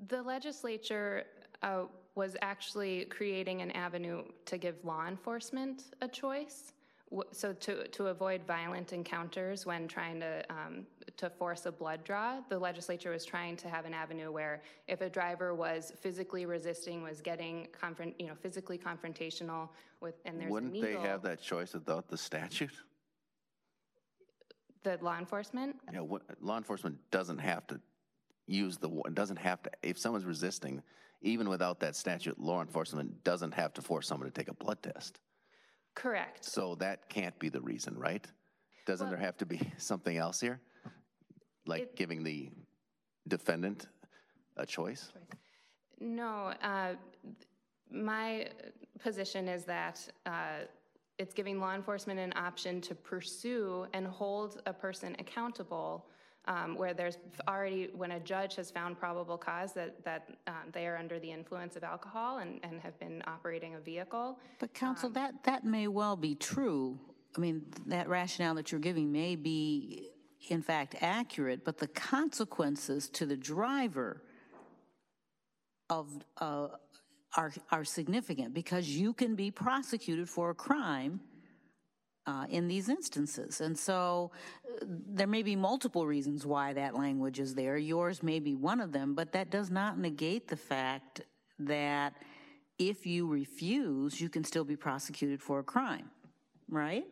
[0.08, 1.26] The legislature
[1.62, 1.84] uh,
[2.16, 6.74] was actually creating an avenue to give law enforcement a choice.
[7.32, 10.88] So to, to avoid violent encounters when trying to um,
[11.18, 15.02] to force a blood draw, the legislature was trying to have an avenue where if
[15.02, 19.70] a driver was physically resisting, was getting confront, you know, physically confrontational
[20.02, 22.74] with, and there's wouldn't they have that choice without the statute?
[24.82, 25.76] The law enforcement.
[25.94, 27.80] Yeah, what, law enforcement doesn't have to
[28.48, 30.82] use the doesn't have to if someone's resisting,
[31.24, 34.84] even without that statute, law enforcement doesn't have to force someone to take a blood
[34.84, 35.20] test.
[35.96, 36.44] Correct.
[36.44, 38.26] So that can't be the reason, right?
[38.86, 40.60] Doesn't well, there have to be something else here?
[41.66, 42.50] Like it, giving the
[43.28, 43.88] defendant
[44.58, 45.12] a choice?
[46.00, 46.96] No, uh,
[47.90, 48.50] my
[49.00, 50.66] position is that uh,
[51.18, 56.08] it's giving law enforcement an option to pursue and hold a person accountable
[56.46, 57.18] um, where there's
[57.48, 61.32] already, when a judge has found probable cause that, that um, they are under the
[61.32, 64.40] influence of alcohol and, and have been operating a vehicle.
[64.60, 67.00] But counsel, that, that may well be true.
[67.36, 70.10] I mean, that rationale that you're giving may be,
[70.50, 74.22] in fact, accurate, but the consequences to the driver
[75.90, 76.68] of, uh,
[77.38, 81.22] are, are significant because you can be prosecuted for a crime
[82.26, 83.62] uh, in these instances.
[83.62, 84.32] And so
[84.66, 87.78] uh, there may be multiple reasons why that language is there.
[87.78, 91.22] Yours may be one of them, but that does not negate the fact
[91.60, 92.14] that
[92.80, 96.10] if you refuse, you can still be prosecuted for a crime,
[96.70, 97.06] right?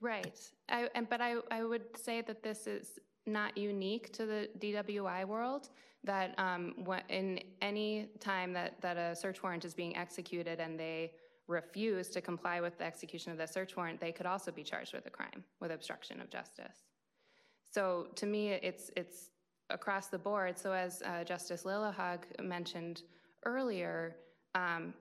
[0.00, 0.38] Right.
[0.68, 5.24] I, and, but I, I would say that this is not unique to the DWI
[5.26, 5.68] world,
[6.04, 6.74] that um,
[7.08, 11.12] in any time that, that a search warrant is being executed and they
[11.52, 14.92] refuse to comply with the execution of the search warrant, they could also be charged
[14.94, 16.78] with a crime, with obstruction of justice.
[17.70, 19.30] So to me, it's, it's
[19.70, 20.58] across the board.
[20.58, 23.02] So as uh, Justice Lillehaug mentioned
[23.44, 24.16] earlier,
[24.54, 24.94] um,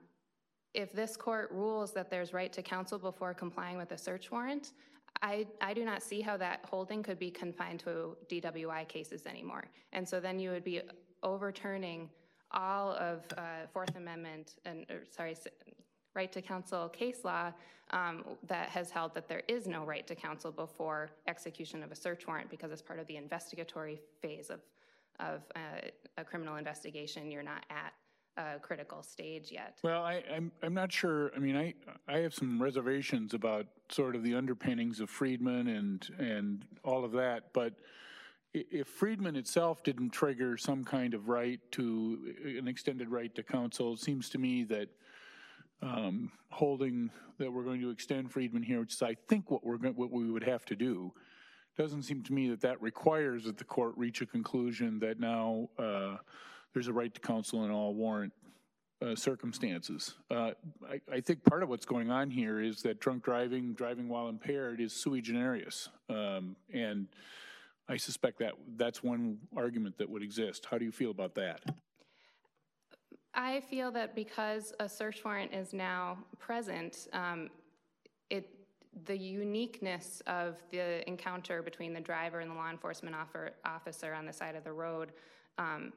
[0.74, 4.72] if this court rules that there's right to counsel before complying with a search warrant,
[5.22, 9.66] I, I do not see how that holding could be confined to DWI cases anymore.
[9.92, 10.82] And so then you would be
[11.22, 12.10] overturning
[12.52, 15.36] all of uh, Fourth Amendment and, or, sorry,
[16.16, 17.52] right to counsel case law
[17.92, 21.96] um, that has held that there is no right to counsel before execution of a
[21.96, 24.60] search warrant because it's part of the investigatory phase of,
[25.20, 25.88] of uh,
[26.18, 27.30] a criminal investigation.
[27.30, 27.94] You're not at
[28.38, 29.78] a critical stage yet.
[29.84, 31.32] Well, I, I'm, I'm not sure.
[31.36, 31.74] I mean, I,
[32.08, 37.12] I have some reservations about sort of the underpinnings of Friedman and, and all of
[37.14, 37.74] that, but
[38.54, 43.94] if Friedman itself didn't trigger some kind of right to an extended right to counsel,
[43.94, 44.90] it seems to me that
[45.82, 49.78] um, holding that we're going to extend Friedman here, which is I think what we're
[49.78, 51.14] going, what we would have to do.
[51.78, 55.70] Doesn't seem to me that that requires that the court reach a conclusion that now
[55.80, 56.18] uh,
[56.74, 58.34] there's a right to counsel in all warrant
[59.02, 60.16] uh, circumstances.
[60.30, 60.52] Uh,
[60.88, 64.30] I, I, think part of what's going on here is that drunk driving, driving while
[64.30, 67.08] impaired, is sui generis, um, and
[67.90, 70.68] I suspect that that's one argument that would exist.
[70.70, 71.62] How do you feel about that?
[73.34, 77.50] I feel that because a search warrant is now present, um,
[78.30, 78.50] it
[79.06, 83.16] the uniqueness of the encounter between the driver and the law enforcement
[83.66, 85.14] officer on the side of the road,
[85.58, 85.94] um,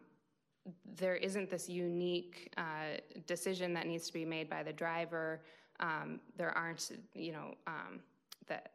[0.97, 5.43] there isn't this unique uh, decision that needs to be made by the driver.
[5.80, 8.01] Um, there aren't, you know, um,
[8.47, 8.74] that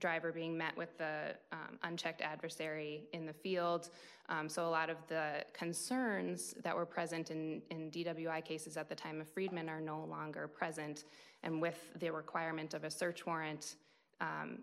[0.00, 3.90] driver being met with the um, unchecked adversary in the field.
[4.28, 8.88] Um, so a lot of the concerns that were present in, in DWI cases at
[8.88, 11.04] the time of Friedman are no longer present.
[11.42, 13.76] And with the requirement of a search warrant,
[14.20, 14.58] um,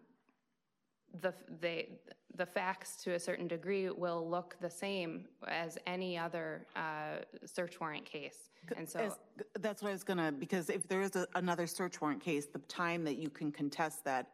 [1.22, 1.90] the, they,
[2.36, 7.80] the facts to a certain degree will look the same as any other uh, search
[7.80, 8.50] warrant case.
[8.76, 9.14] And so as,
[9.60, 12.60] that's what I was gonna, because if there is a, another search warrant case, the
[12.60, 14.32] time that you can contest that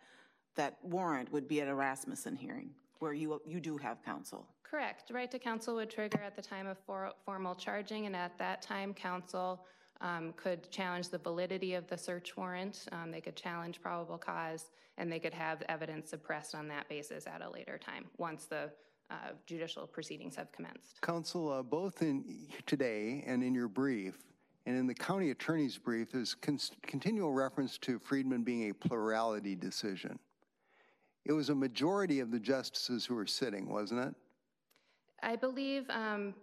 [0.56, 4.48] that warrant would be at a Rasmussen hearing, where you, you do have counsel.
[4.64, 5.12] Correct.
[5.14, 8.62] Right to counsel would trigger at the time of for, formal charging, and at that
[8.62, 9.66] time, counsel
[10.02, 12.86] um, could challenge the validity of the search warrant.
[12.92, 17.28] Um, they could challenge probable cause, and they could have evidence suppressed on that basis
[17.28, 18.72] at a later time, once the
[19.12, 21.00] uh, judicial proceedings have commenced.
[21.02, 24.18] Counsel, uh, both in today and in your brief,
[24.66, 29.56] and in the county attorney's brief, there's con- continual reference to Friedman being a plurality
[29.56, 30.18] decision.
[31.26, 34.16] It was a majority of the justices who were sitting, wasn't it?
[35.22, 36.34] I believe, um,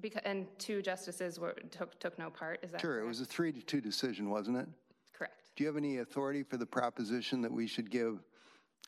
[0.00, 3.04] because, and two justices were, took, took no part, is that Sure, correct?
[3.04, 4.68] it was a three to two decision, wasn't it?
[5.12, 5.34] Correct.
[5.54, 8.18] Do you have any authority for the proposition that we should give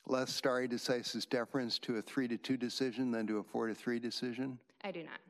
[0.06, 3.74] less stare decisis deference to a three to two decision than to a four to
[3.74, 4.58] three decision?
[4.82, 5.20] I do not.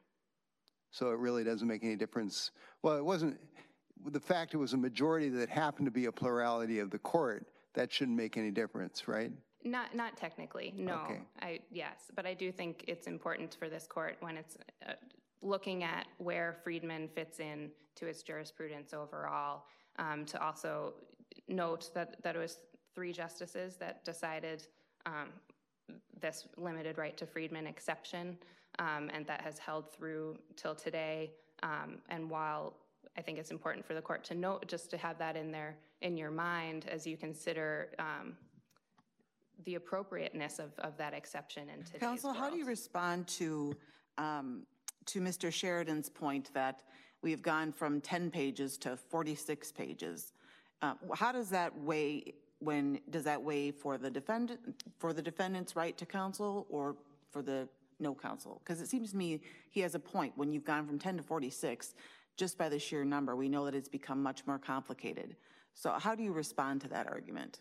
[0.91, 2.53] So it really doesn't make any difference.
[2.83, 3.39] Well, it wasn't,
[4.07, 7.49] the fact it was a majority that happened to be a plurality of the court,
[7.75, 9.33] that shouldn't make any difference, right?
[9.65, 11.01] Not, not technically, no.
[11.05, 11.21] Okay.
[11.41, 14.93] I, yes, but I do think it's important for this court when it's uh,
[15.41, 19.65] looking at where Friedman fits in to its jurisprudence overall,
[19.99, 20.93] um, to also
[21.49, 22.59] note that, that it was
[22.95, 24.67] three justices that decided
[25.07, 25.29] um,
[26.21, 28.37] this limited right to Friedman exception,
[28.79, 31.33] um, and that has held through till today.
[31.63, 32.75] Um, and while
[33.17, 35.77] I think it's important for the court to note, just to have that in there
[36.03, 38.35] in your mind as you consider um,
[39.65, 43.75] the appropriateness of, of that exception in today's Counsel, how do you respond to
[44.19, 44.67] um,
[45.07, 45.53] to Mr.
[45.53, 46.83] Sheridan's point that
[47.23, 50.33] we've gone from 10 pages to 46 pages,
[50.83, 55.77] uh, how does that weigh when, does that weigh for the defendant, for the defendant's
[55.77, 56.97] right to counsel or
[57.31, 57.69] for the
[58.01, 58.61] no counsel?
[58.65, 59.41] Because it seems to me
[59.71, 60.33] he has a point.
[60.37, 61.95] When you've gone from 10 to 46,
[62.37, 65.37] just by the sheer number, we know that it's become much more complicated.
[65.75, 67.61] So how do you respond to that argument?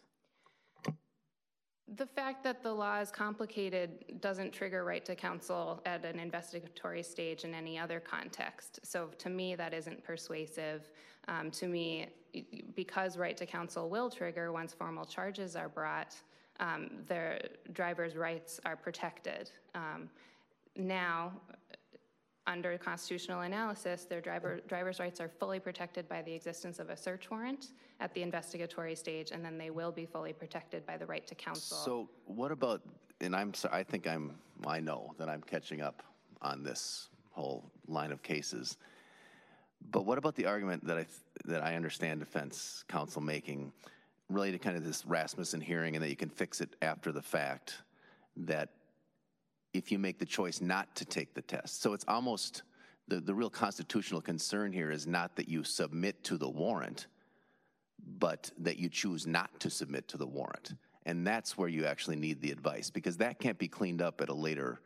[1.90, 7.04] The fact that the law is complicated doesn't trigger right to counsel at an investigatory
[7.04, 8.80] stage in any other context.
[8.84, 10.90] So to me, that isn't persuasive.
[11.28, 12.08] Um, to me,
[12.76, 16.16] because right to counsel will trigger once formal charges are brought,
[16.60, 17.42] um, their
[17.74, 19.52] driver's rights are protected.
[19.76, 20.10] Um,
[20.76, 21.34] now,
[22.46, 26.98] under constitutional analysis, their driver, driver's rights are fully protected by the existence of a
[26.98, 27.68] search warrant
[28.00, 31.36] at the investigatory stage, and then they will be fully protected by the right to
[31.36, 31.78] counsel.
[31.78, 32.82] So what about,
[33.22, 34.36] and I'm sorry, I think I'm,
[34.68, 36.04] I know that I'm catching up
[36.41, 38.78] on this whole line of cases.
[39.91, 41.06] But what about the argument that I,
[41.46, 43.72] that I understand defense counsel making
[44.30, 47.22] related to kind of this Rasmussen hearing and that you can fix it after the
[47.22, 47.82] fact,
[48.36, 48.70] that
[49.74, 51.82] if you make the choice not to take the test.
[51.82, 52.64] So it's almost
[53.08, 57.08] the, the real constitutional concern here is not that you submit to the warrant,
[58.20, 60.74] but that you choose not to submit to the warrant.
[61.06, 64.30] And that's where you actually need the advice because that can't be cleaned up at
[64.30, 64.80] a later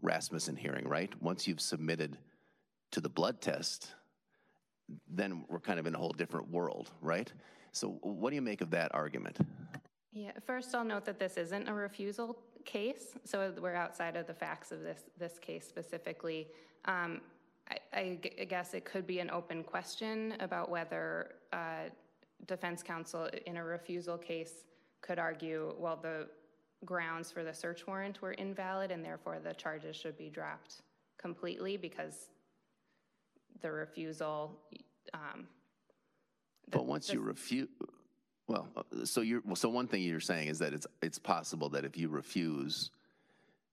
[0.00, 1.12] Rasmussen hearing, right?
[1.22, 2.18] Once you've submitted
[2.90, 3.94] to the blood test,
[5.08, 7.32] then we're kind of in a whole different world, right?
[7.70, 9.38] So, what do you make of that argument?
[10.12, 14.34] Yeah, first I'll note that this isn't a refusal case, so we're outside of the
[14.34, 16.48] facts of this, this case specifically.
[16.84, 17.20] Um,
[17.70, 21.90] I, I, guess it could be an open question about whether uh,
[22.46, 24.64] defense counsel in a refusal case
[25.00, 26.28] could argue, well, the
[26.84, 30.82] grounds for the search warrant were invalid and therefore the charges should be dropped
[31.18, 32.28] completely because
[33.60, 34.58] the refusal.
[35.14, 35.46] Um,
[36.66, 37.68] the, but once the, you refuse,
[38.52, 41.86] well, uh, so you're so one thing you're saying is that it's it's possible that
[41.86, 42.90] if you refuse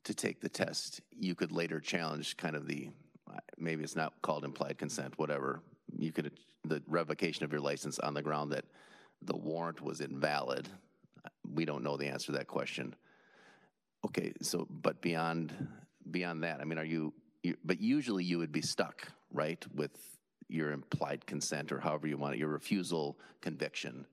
[0.05, 2.89] to take the test, you could later challenge kind of the
[3.57, 5.61] maybe it's not called implied consent, whatever.
[5.97, 6.31] You could
[6.63, 8.65] the revocation of your license on the ground that
[9.21, 10.69] the warrant was invalid.
[11.53, 12.95] We don't know the answer to that question.
[14.05, 15.67] Okay, so but beyond
[16.09, 17.13] beyond that, I mean, are you?
[17.43, 19.91] you but usually you would be stuck, right, with
[20.47, 24.05] your implied consent or however you want it, your refusal conviction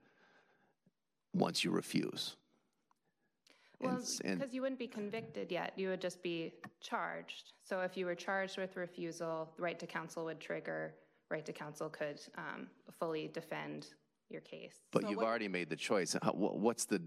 [1.37, 2.37] once you refuse.
[3.81, 7.53] Well, because you wouldn't be convicted yet, you would just be charged.
[7.63, 10.95] So if you were charged with refusal, the right to counsel would trigger,
[11.31, 12.69] right to counsel could um,
[12.99, 13.89] fully defend
[14.31, 14.77] your case.
[14.93, 16.17] But so you've what, already made the choice.
[16.33, 17.03] what's the,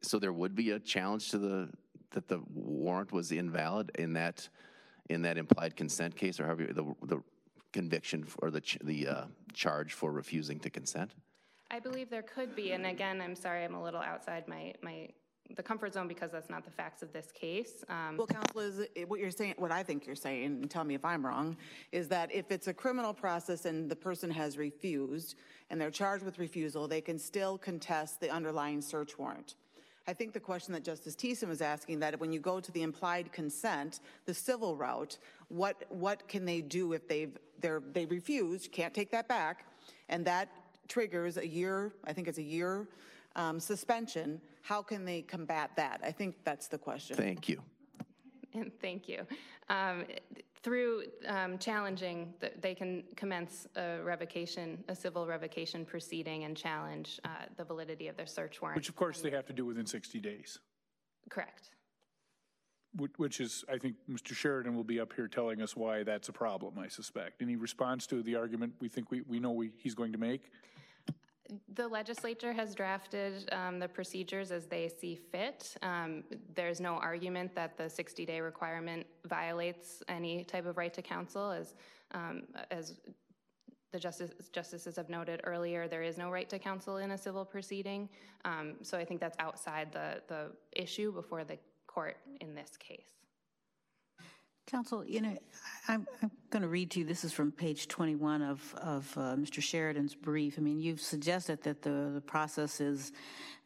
[0.00, 1.68] so there would be a challenge to the,
[2.10, 4.48] that the warrant was invalid in that,
[5.08, 7.22] in that implied consent case or however, the, the
[7.72, 11.14] conviction or the, the uh, charge for refusing to consent?
[11.72, 15.08] I believe there could be, and again, I'm sorry, I'm a little outside my, my
[15.56, 17.84] the comfort zone because that's not the facts of this case.
[17.88, 20.94] Um, well, counsel, is what you're saying, what I think you're saying, and tell me
[20.94, 21.56] if I'm wrong,
[21.90, 25.34] is that if it's a criminal process and the person has refused
[25.70, 29.56] and they're charged with refusal, they can still contest the underlying search warrant.
[30.06, 32.82] I think the question that Justice Thissen was asking that when you go to the
[32.82, 35.18] implied consent, the civil route,
[35.48, 39.66] what what can they do if they've they're they refused, can't take that back,
[40.08, 40.48] and that
[40.92, 42.86] triggers a year, I think it's a year
[43.34, 46.00] um, suspension, how can they combat that?
[46.04, 47.16] I think that's the question.
[47.16, 47.62] Thank you.
[48.52, 49.26] And thank you.
[49.70, 50.04] Um,
[50.62, 57.46] through um, challenging, they can commence a revocation, a civil revocation proceeding and challenge uh,
[57.56, 58.76] the validity of their search warrant.
[58.76, 60.58] Which, of course, they have to do within 60 days.
[61.30, 61.70] Correct.
[63.16, 64.34] Which is, I think Mr.
[64.34, 67.40] Sheridan will be up here telling us why that's a problem, I suspect.
[67.40, 70.50] Any response to the argument we think we, we know we, he's going to make?
[71.74, 75.74] The legislature has drafted um, the procedures as they see fit.
[75.82, 76.22] Um,
[76.54, 81.50] there's no argument that the 60-day requirement violates any type of right to counsel.
[81.50, 81.74] As,
[82.12, 82.94] um, as
[83.92, 87.44] the justice, justices have noted earlier, there is no right to counsel in a civil
[87.44, 88.08] proceeding.
[88.44, 91.58] Um, so I think that's outside the, the issue before the
[91.94, 93.04] court in this case.
[94.66, 95.36] Counsel, you know,
[95.88, 97.04] I'm, I'm going to read to you.
[97.04, 99.60] This is from page 21 of, of uh, Mr.
[99.60, 100.54] Sheridan's brief.
[100.56, 103.12] I mean, you've suggested that the, the process is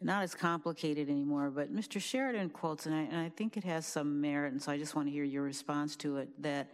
[0.01, 2.01] not as complicated anymore, but Mr.
[2.01, 4.97] Sheridan quotes, and I, and I think it has some merit, and so I just
[4.97, 6.70] want to hear your response to it, that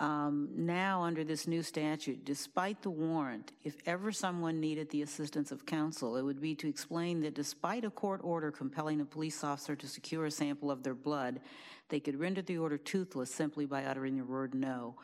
[0.00, 5.50] Um, now, under this new statute, despite the warrant, if ever someone needed the assistance
[5.50, 9.42] of counsel, it would be to explain that despite a court order compelling a police
[9.42, 11.40] officer to secure a sample of their blood,
[11.88, 14.94] they could render the order toothless simply by uttering the word no.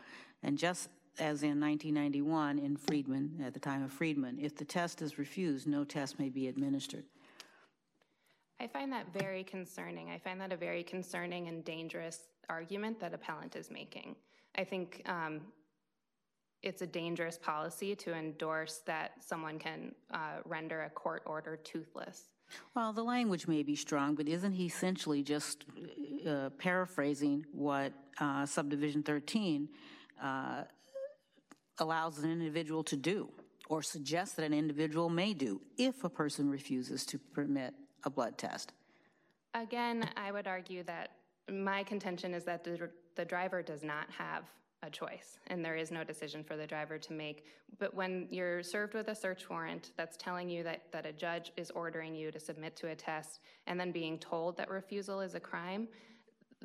[0.44, 5.02] And just as in 1991 in Friedman, at the time of Friedman, if the test
[5.02, 7.04] is refused, no test may be administered.
[8.60, 10.10] I find that very concerning.
[10.10, 14.14] I find that a very concerning and dangerous argument that appellant is making.
[14.56, 15.40] I think um,
[16.62, 22.30] it's a dangerous policy to endorse that someone can uh, render a court order toothless.
[22.74, 25.64] Well, the language may be strong, but isn't he essentially just
[26.28, 29.68] uh, paraphrasing what uh, subdivision 13
[30.22, 30.62] uh,
[31.78, 33.30] allows an individual to do
[33.68, 37.74] or suggests that an individual may do if a person refuses to permit
[38.04, 38.72] a blood test?
[39.54, 41.10] Again, I would argue that
[41.50, 44.44] my contention is that the the driver does not have
[44.82, 47.46] a choice and there is no decision for the driver to make.
[47.78, 51.52] But when you're served with a search warrant that's telling you that, that a judge
[51.56, 55.34] is ordering you to submit to a test and then being told that refusal is
[55.34, 55.88] a crime,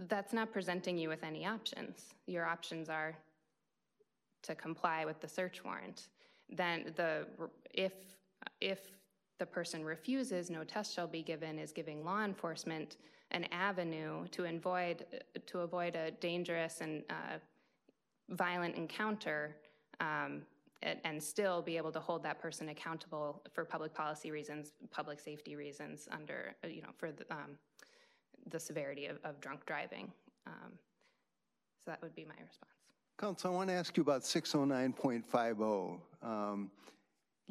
[0.07, 2.13] that's not presenting you with any options.
[2.25, 3.15] Your options are
[4.43, 6.07] to comply with the search warrant.
[6.49, 7.27] Then the
[7.73, 7.93] if
[8.61, 8.91] if
[9.37, 12.97] the person refuses, no test shall be given is giving law enforcement
[13.31, 15.05] an avenue to avoid
[15.45, 17.37] to avoid a dangerous and uh,
[18.29, 19.55] violent encounter
[19.99, 20.41] um,
[20.81, 25.55] and, still be able to hold that person accountable for public policy reasons, public safety
[25.55, 27.57] reasons, under you know for the, um,
[28.49, 30.11] the severity of, of, drunk driving.
[30.47, 30.71] Um,
[31.83, 32.71] so that would be my response.
[33.17, 35.99] Counsel, I want to ask you about 609.50.
[36.23, 36.71] Um,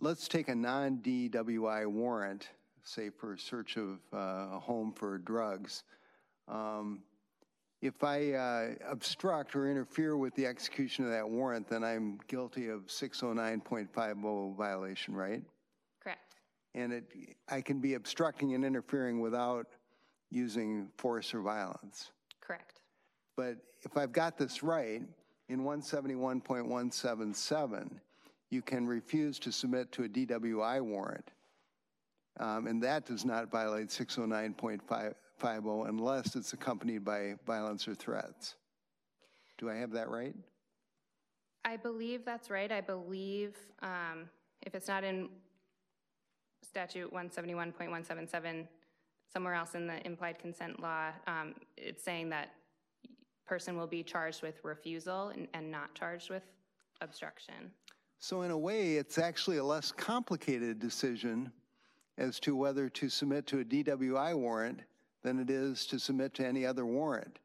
[0.01, 2.49] let's take a non-DWI warrant
[2.89, 5.85] say for search of uh, a home for drugs,
[6.49, 7.03] um,
[7.81, 12.67] if I uh, obstruct or interfere with the execution of that warrant, then I'm guilty
[12.69, 15.45] of 609.50 violation, right?
[16.03, 16.35] Correct.
[16.75, 17.05] And it,
[17.49, 19.69] I can be obstructing and interfering without
[20.31, 22.11] using force or violence.
[22.41, 22.81] Correct.
[23.37, 25.03] But if I've got this right,
[25.49, 27.91] in 171.177,
[28.51, 31.31] you can refuse to submit to a DWI warrant
[32.39, 35.15] um, and that does not violate 609.50
[35.89, 38.57] unless it's accompanied by violence or threats.
[39.59, 40.35] Do I have that right?
[41.65, 42.71] I believe that's right.
[42.71, 44.29] I believe um,
[44.63, 45.29] if it's not in
[46.63, 48.67] statute 171.177,
[49.33, 52.51] somewhere else in the implied consent law, um, it's saying that
[53.47, 56.43] person will be charged with refusal and, and not charged with
[57.01, 57.73] obstruction.
[58.19, 61.53] So in a way, it's actually a less complicated decision
[62.19, 64.81] as to whether to submit to a DWI warrant
[65.23, 67.39] than it is to submit to any other warrant.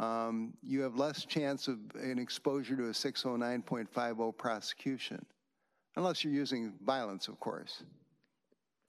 [0.00, 5.24] Um, you have less chance of an exposure to a 609.50 prosecution,
[5.96, 7.82] unless you're using violence, of course.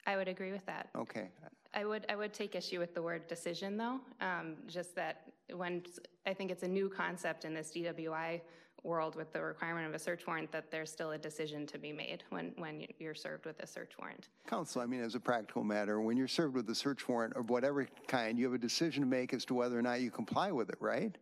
[0.06, 0.90] I would agree with that.
[0.96, 1.30] Okay.
[1.74, 4.00] I would I would take issue with the word decision, though.
[4.22, 5.82] Um, just that when
[6.26, 8.42] I think it's a new concept in this DWI
[8.84, 11.92] world with the requirement of a search warrant that there's still a decision to be
[11.92, 14.28] made when, when you're served with a search warrant.
[14.48, 17.50] Counsel, I mean, as a practical matter, when you're served with a search warrant of
[17.50, 20.52] whatever kind, you have a decision to make as to whether or not you comply
[20.52, 21.18] with it, right?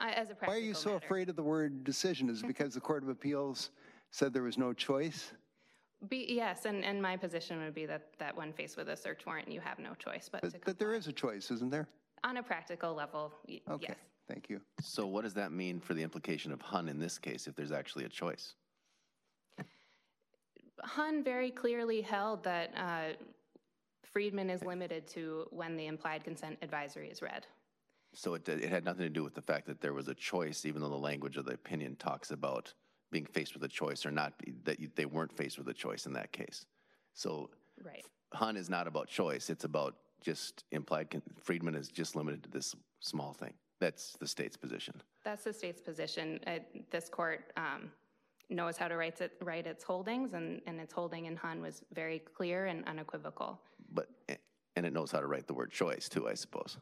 [0.00, 1.04] As a practical Why are you so matter.
[1.04, 2.28] afraid of the word decision?
[2.28, 3.70] Is it because the Court of Appeals
[4.10, 5.32] said there was no choice?
[6.08, 9.24] Be, yes, and, and my position would be that, that when faced with a search
[9.24, 11.88] warrant, you have no choice but, but to But there is a choice, isn't there?
[12.24, 13.32] On a practical level,
[13.70, 13.86] okay.
[13.88, 13.96] yes.
[14.28, 14.60] Thank you.
[14.80, 17.72] So what does that mean for the implication of Hun in this case, if there's
[17.72, 18.54] actually a choice?
[20.82, 23.14] Hun very clearly held that uh,
[24.12, 27.46] Friedman is limited to when the implied consent advisory is read.
[28.14, 30.64] So it, it had nothing to do with the fact that there was a choice,
[30.64, 32.72] even though the language of the opinion talks about
[33.10, 34.32] being faced with a choice or not,
[34.64, 36.64] that you, they weren't faced with a choice in that case.
[37.12, 37.50] So
[37.84, 38.04] right.
[38.32, 42.74] Hunn is not about choice, it's about just implied, Friedman is just limited to this
[43.00, 43.52] small thing.
[43.80, 45.00] That's the state's position.
[45.24, 46.40] That's the state's position.
[46.46, 46.58] Uh,
[46.90, 47.90] this court um,
[48.50, 51.82] knows how to write, it, write its holdings, and, and its holding in Hunn was
[51.92, 53.60] very clear and unequivocal.
[53.92, 54.08] But
[54.76, 56.78] and it knows how to write the word choice too, I suppose.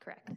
[0.00, 0.30] Correct.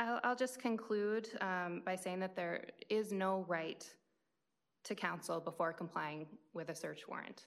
[0.00, 3.86] I'll, I'll, just conclude um, by saying that there is no right
[4.84, 7.46] to counsel before complying with a search warrant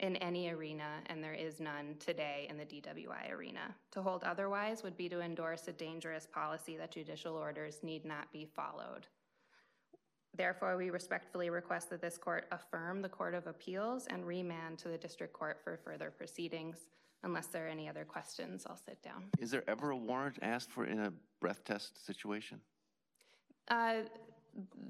[0.00, 3.74] in any arena, and there is none today in the DWI arena.
[3.92, 8.30] To hold otherwise would be to endorse a dangerous policy that judicial orders need not
[8.32, 9.06] be followed.
[10.36, 14.88] Therefore, we respectfully request that this court affirm the Court of Appeals and remand to
[14.88, 16.76] the district court for further proceedings.
[17.24, 19.24] Unless there are any other questions, I'll sit down.
[19.40, 22.60] Is there ever a warrant asked for in a breath test situation?
[23.66, 24.02] Uh,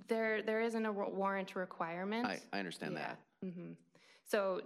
[0.09, 2.27] There, there isn't a warrant requirement.
[2.27, 3.15] I, I understand Yeah.
[3.43, 3.47] that.
[3.47, 3.77] Mhm.
[4.25, 4.63] So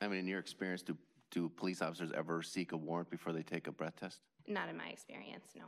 [0.00, 0.96] I mean, in your experience, do,
[1.30, 4.20] do police officers ever seek a warrant before they take a breath test?
[4.46, 5.64] not in my experience, no.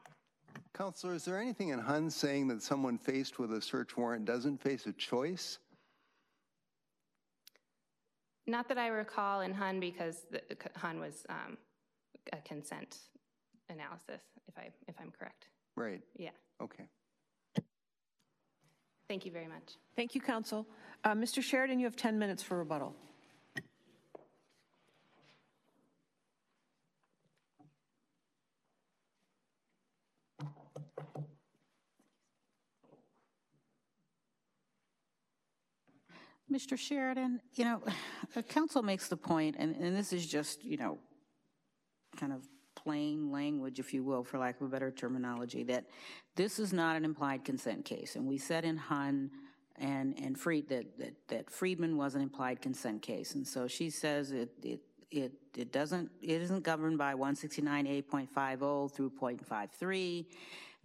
[0.72, 4.56] Counselor, is there anything in HUN saying that someone faced with a search warrant doesn't
[4.58, 5.58] face a choice?
[8.46, 10.40] Not that I recall in HUN because the
[10.76, 11.58] HUN was um,
[12.32, 12.96] a consent
[13.68, 15.46] analysis, if I, if I'm correct.
[15.76, 16.30] Right, Yeah.
[16.62, 16.84] okay.
[19.10, 19.74] Thank you very much.
[19.96, 20.68] Thank you, Counsel.
[21.02, 21.42] Uh, Mr.
[21.42, 22.94] Sheridan, you have 10 minutes for rebuttal.
[36.48, 36.78] Mr.
[36.78, 37.82] Sheridan, you know,
[38.34, 40.98] the counsel makes the point, and, and this is just, you know,
[42.16, 42.46] kind of
[42.82, 45.86] plain language, if you will, for lack of a better terminology, that
[46.36, 48.16] this is not an implied consent case.
[48.16, 49.30] And we said in Hun
[49.76, 53.34] and, and Fried that, that, that Friedman was an implied consent case.
[53.34, 59.10] And so she says it, it, it, it doesn't, it isn't governed by 169A.50 through
[59.10, 60.26] .53.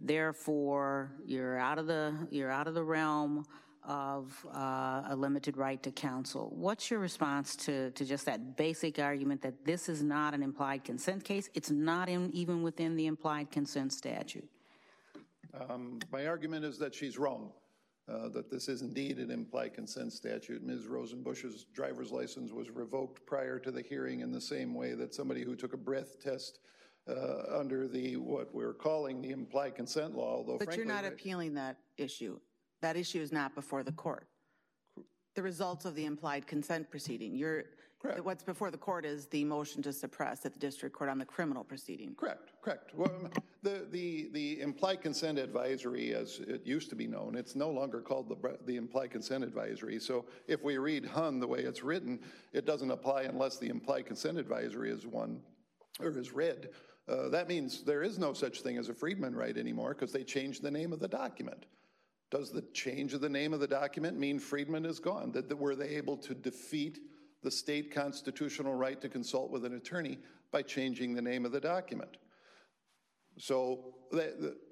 [0.00, 3.46] Therefore, you're out of the, you're out of the realm
[3.86, 6.52] of uh, a limited right to counsel.
[6.54, 10.84] What's your response to, to just that basic argument that this is not an implied
[10.84, 11.48] consent case?
[11.54, 14.48] It's not in, even within the implied consent statute.
[15.68, 17.52] Um, My argument is that she's wrong,
[18.08, 20.62] uh, that this is indeed an implied consent statute.
[20.62, 20.86] Ms.
[20.86, 25.44] Rosenbush's driver's license was revoked prior to the hearing in the same way that somebody
[25.44, 26.58] who took a breath test
[27.08, 30.84] uh, under the, what we're calling the implied consent law, although But frankly...
[30.84, 32.40] you're not appealing that issue.
[32.82, 34.26] That issue is not before the court.
[35.34, 37.64] The results of the implied consent proceeding, you're,
[38.00, 38.24] Correct.
[38.24, 41.24] what's before the court is the motion to suppress at the district court on the
[41.24, 42.14] criminal proceeding.
[42.14, 42.94] Correct, correct.
[42.94, 43.30] Well,
[43.62, 48.00] the, the, the implied consent advisory, as it used to be known, it's no longer
[48.00, 49.98] called the, the implied consent advisory.
[49.98, 52.20] So if we read HUN the way it's written,
[52.52, 55.40] it doesn't apply unless the implied consent advisory is one,
[56.00, 56.70] or is read.
[57.08, 60.24] Uh, that means there is no such thing as a Friedman right anymore because they
[60.24, 61.66] changed the name of the document.
[62.30, 65.32] Does the change of the name of the document mean Friedman is gone?
[65.32, 66.98] That, that were they able to defeat
[67.42, 70.18] the state constitutional right to consult with an attorney
[70.50, 72.16] by changing the name of the document?
[73.38, 73.94] So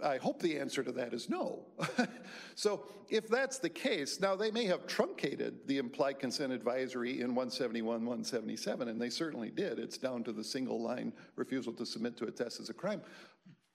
[0.03, 1.67] I hope the answer to that is no.
[2.55, 7.35] so if that's the case, now they may have truncated the implied consent advisory in
[7.35, 9.79] 171, 177, and they certainly did.
[9.79, 13.03] It's down to the single line refusal to submit to a test as a crime.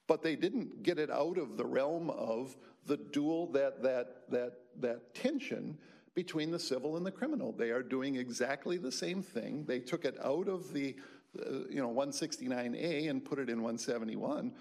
[0.09, 2.57] But they didn't get it out of the realm of
[2.87, 5.77] the dual, that, that, that, that tension
[6.15, 7.51] between the civil and the criminal.
[7.51, 9.65] They are doing exactly the same thing.
[9.65, 10.95] They took it out of the,
[11.39, 14.51] uh, you know, 169A and put it in 171.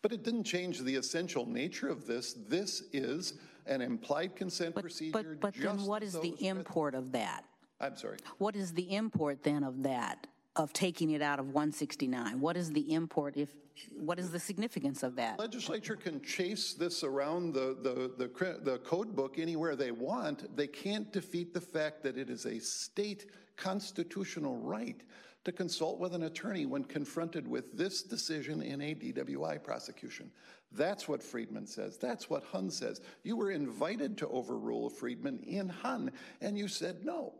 [0.00, 2.32] But it didn't change the essential nature of this.
[2.48, 3.34] This is
[3.66, 5.12] an implied consent But, procedure.
[5.12, 7.44] but, but then what as the with- import of that?
[7.80, 8.18] I'm sorry.
[8.38, 12.40] What is the import then of that, of taking it out of 169?
[12.40, 13.50] What is the import if,
[13.98, 15.36] what is the significance of that?
[15.36, 20.54] The legislature can chase this around the, the, the, the code book anywhere they want.
[20.56, 23.26] They can't defeat the fact that it is a state
[23.56, 25.02] constitutional right
[25.44, 30.30] to consult with an attorney when confronted with this decision in a DWI prosecution.
[30.70, 31.98] That's what Friedman says.
[31.98, 33.00] That's what Hun says.
[33.24, 37.34] You were invited to overrule Friedman in Hun, and you said no.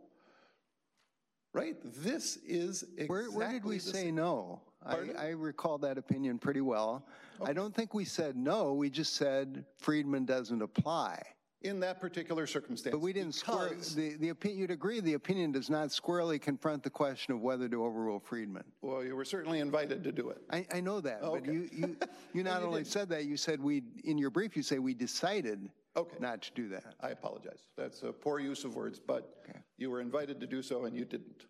[1.53, 1.75] Right?
[1.83, 4.61] This is exactly Where, where did we say same- no?
[4.85, 7.05] I, I recall that opinion pretty well.
[7.41, 11.21] I don't think we said no, we just said Friedman doesn't apply.
[11.61, 12.91] in that particular circumstance?
[12.91, 16.83] But we didn't square, the, the opinion, you'd agree the opinion does not squarely confront
[16.83, 18.65] the question of whether to overrule Friedman.
[18.81, 20.41] Well, you were certainly invited to do it.
[20.51, 21.51] I, I know that, but Okay.
[21.53, 21.95] you, you,
[22.33, 22.91] you not you only didn't.
[22.91, 26.17] said that, you said we, in your brief, you say we decided Okay.
[26.19, 26.95] not to do that.
[27.01, 27.67] I apologize.
[27.77, 29.43] That's a poor use of words, but
[29.77, 31.45] you were invited to do so and you didn't.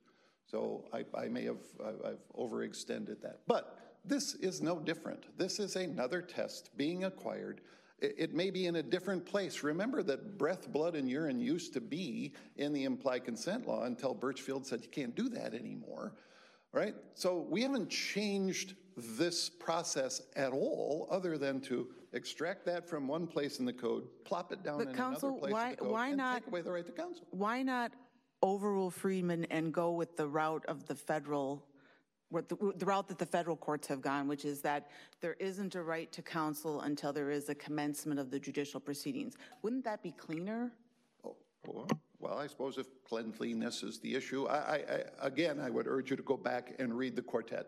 [0.45, 3.39] So I, I may have, I- I've overextended that.
[3.47, 5.37] But this is no different.
[5.37, 7.61] This is another test being acquired.
[7.99, 9.63] It, it may be in a different place.
[9.63, 14.13] Remember that breath, blood, and urine used to be in the implied consent law until
[14.13, 16.13] Birchfield said you can't do that anymore,
[16.73, 16.95] right?
[17.13, 23.27] So we haven't changed this process at all, other than to extract that from one
[23.27, 25.77] place in the code, plop it down But in counsel, another place why- in the
[25.77, 27.27] code, why and not- take away the right to counsel.
[27.31, 27.93] Why not
[28.41, 31.65] overrule Friedman and go with the route of the federal
[32.31, 34.89] the, the route that the federal courts have gone, which is that
[35.21, 39.35] there isn't a right to counsel until there is a commencement of the judicial proceedings.
[39.61, 40.71] Wouldn't that be cleaner?
[41.23, 41.87] Well,
[42.19, 46.09] Well, I suppose if cleanliness is the issue, I, I, I, again, I would urge
[46.09, 47.67] you to go back and read the quartet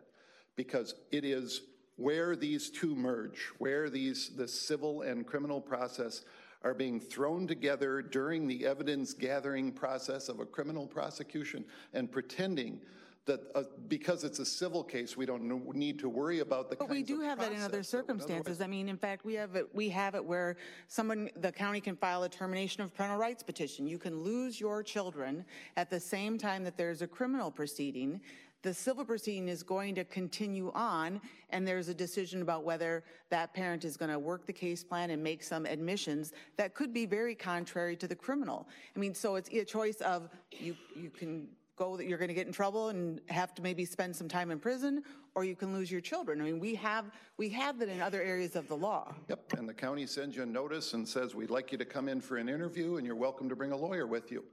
[0.55, 1.61] because it is
[1.97, 6.23] where these two merge, where these, the civil and criminal process
[6.63, 12.79] are being thrown together during the evidence gathering process of a criminal prosecution and pretending
[13.25, 15.43] that uh, because it's a civil case, we don't
[15.75, 18.61] need to worry about the But we do have that in other circumstances.
[18.61, 21.95] I mean, in fact, we have it, we have it where someone, the county can
[21.95, 23.87] file a termination of parental rights petition.
[23.87, 25.43] You can lose your children
[25.75, 28.21] at the same time that there's a criminal proceeding.
[28.65, 33.53] The civil proceeding is going to continue on, and there's a decision about whether that
[33.53, 37.05] parent is going to work the case plan and make some admissions that could be
[37.05, 38.67] very contrary to the criminal.
[38.95, 42.33] I mean, so it's a choice of you, you can go that you're going to
[42.33, 45.03] get in trouble and have to maybe spend some time in prison,
[45.35, 46.41] or you can lose your children.
[46.41, 49.13] I mean, we have, we have that in other areas of the law.
[49.29, 52.09] Yep, and the county sends you a notice and says, we'd like you to come
[52.09, 54.43] in for an interview and you're welcome to bring a lawyer with you,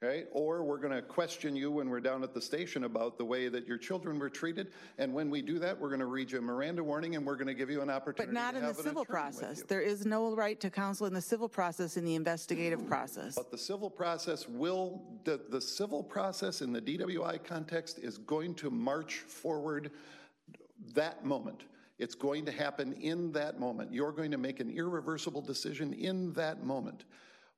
[0.00, 0.26] right?
[0.30, 3.48] Or we're going to question you when we're down at the station about the way
[3.48, 4.68] that your children were treated.
[4.96, 7.34] And when we do that, we're going to read you a Miranda warning and we're
[7.34, 9.62] going to give you an opportunity But not in the civil process.
[9.62, 12.88] There is no right to counsel in the civil process in the investigative mm.
[12.88, 13.34] process.
[13.34, 18.54] But the civil process will, the, the civil process in the DWI context is going
[18.56, 19.90] to march forward
[20.94, 21.64] that moment.
[21.98, 23.92] It's going to happen in that moment.
[23.92, 27.02] You're going to make an irreversible decision in that moment.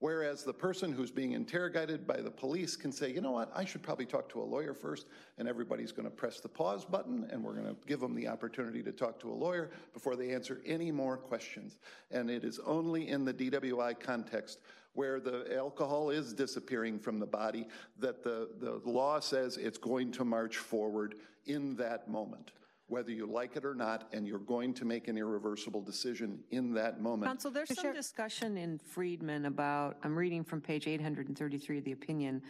[0.01, 3.67] Whereas the person who's being interrogated by the police can say, you know what, I
[3.67, 7.29] should probably talk to a lawyer first, and everybody's going to press the pause button,
[7.31, 10.33] and we're going to give them the opportunity to talk to a lawyer before they
[10.33, 11.79] answer any more questions.
[12.11, 14.61] And it is only in the DWI context
[14.95, 20.11] where the alcohol is disappearing from the body that the, the law says it's going
[20.13, 22.53] to march forward in that moment,
[22.91, 26.75] whether you like it or not, and you're going to make an irreversible decision in
[26.75, 27.31] that moment.
[27.31, 32.43] Counsel, there's some discussion in Friedman about, I'm reading from page 833 of the opinion,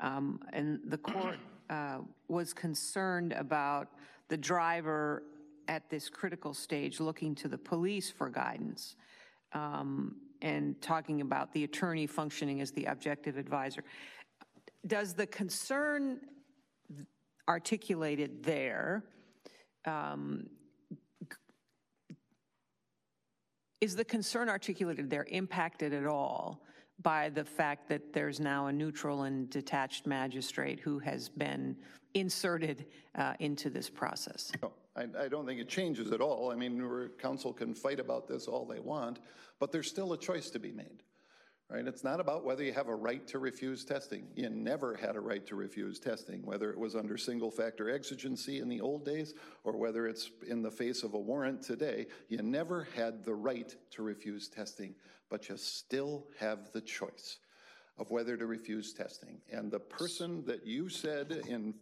[0.00, 1.38] um, and the court
[1.70, 3.88] uh, was concerned about
[4.28, 5.22] the driver
[5.68, 8.96] at this critical stage looking to the police for guidance
[9.54, 13.82] um, and talking about the attorney functioning as the objective advisor.
[14.86, 16.20] Does the concern
[17.48, 19.04] articulated there
[19.86, 20.46] um,
[23.80, 26.62] is the concern articulated there impacted at all
[27.02, 31.76] by the fact that there's now a neutral and detached magistrate who has been
[32.14, 34.50] inserted uh, into this process?
[34.62, 36.50] No, I, I don't think it changes at all.
[36.50, 39.18] I mean, counsel can fight about this all they want,
[39.60, 41.02] but there's still a choice to be made,
[41.68, 41.86] right?
[41.86, 44.28] It's not about whether you have a right to refuse testing.
[44.34, 48.60] You never had a right to refuse testing, whether it was under single factor exigency
[48.60, 52.06] in the old days or whether it's in the face of a warrant today.
[52.28, 54.94] You never had the right to refuse testing,
[55.28, 57.38] but you still have the choice
[57.98, 59.40] of whether to refuse testing.
[59.50, 61.74] And the person that you said in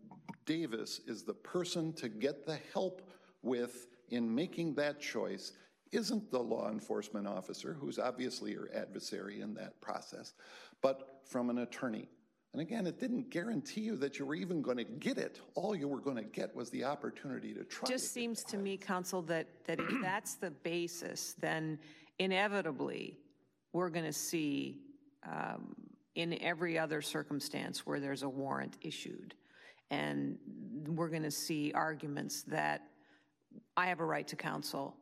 [0.47, 3.03] Davis is the person to get the help
[3.43, 5.53] with in making that choice
[5.95, 10.35] isn't the law enforcement officer, who's obviously your adversary in that process,
[10.83, 12.09] but from an attorney.
[12.53, 15.41] And again, it didn't guarantee you that you were even going to get it.
[15.57, 17.89] All you were going to get was the opportunity to try.
[17.89, 21.79] It Just to seems to me, counsel, that, that if that's the basis, then
[22.21, 23.19] inevitably,
[23.73, 24.79] we're going to see
[25.29, 25.75] um,
[26.15, 29.35] in every other circumstance where there's a warrant issued.
[29.91, 30.39] And
[30.87, 32.83] we're going to see arguments that
[33.77, 34.97] I have a right to counsel.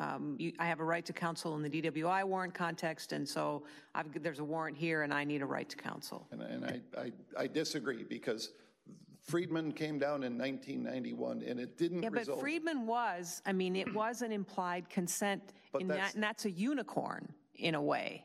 [0.00, 3.64] Um, you, I have a right to counsel in the DWI warrant context, and so
[3.94, 6.26] I've, there's a warrant here, and I need a right to counsel.
[6.30, 8.50] And, and I, I, I disagree because
[9.20, 12.40] Friedman came down in 1991 and it didn't Yeah, but result.
[12.40, 16.46] Friedman was, I mean, it was an implied consent, But in that's- that, and that's
[16.46, 18.24] a unicorn in a way.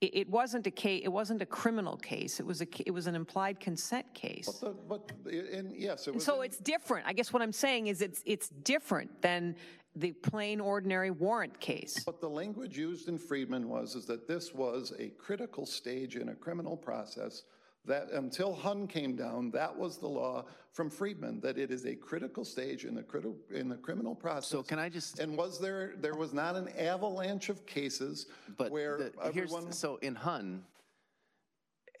[0.00, 3.08] It, it wasn't a case, it wasn't a criminal case, it was a, it was
[3.08, 4.46] an implied consent case.
[4.46, 6.24] The- But, and yes, it was.
[6.24, 7.08] So it's different.
[7.08, 9.56] I guess what I'm saying is it's, it's different than
[9.94, 12.02] the plain ordinary warrant case.
[12.04, 16.30] But the language used in Friedman was, is that this was a critical stage in
[16.30, 17.42] a criminal process,
[17.84, 21.94] that until Hunn came down, that was the law from Friedman, that it is a
[21.94, 24.48] critical stage in the critical, in the criminal process.
[24.48, 28.26] So can I just, And was there, there was not an avalanche of cases
[28.56, 30.64] but where the- here's, everyone, so in Hun,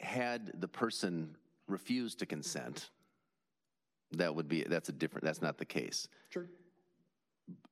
[0.00, 1.36] had the person
[1.68, 2.90] refused to consent,
[4.12, 6.08] that would be, that's a different, that's not the case.
[6.30, 6.48] Sure.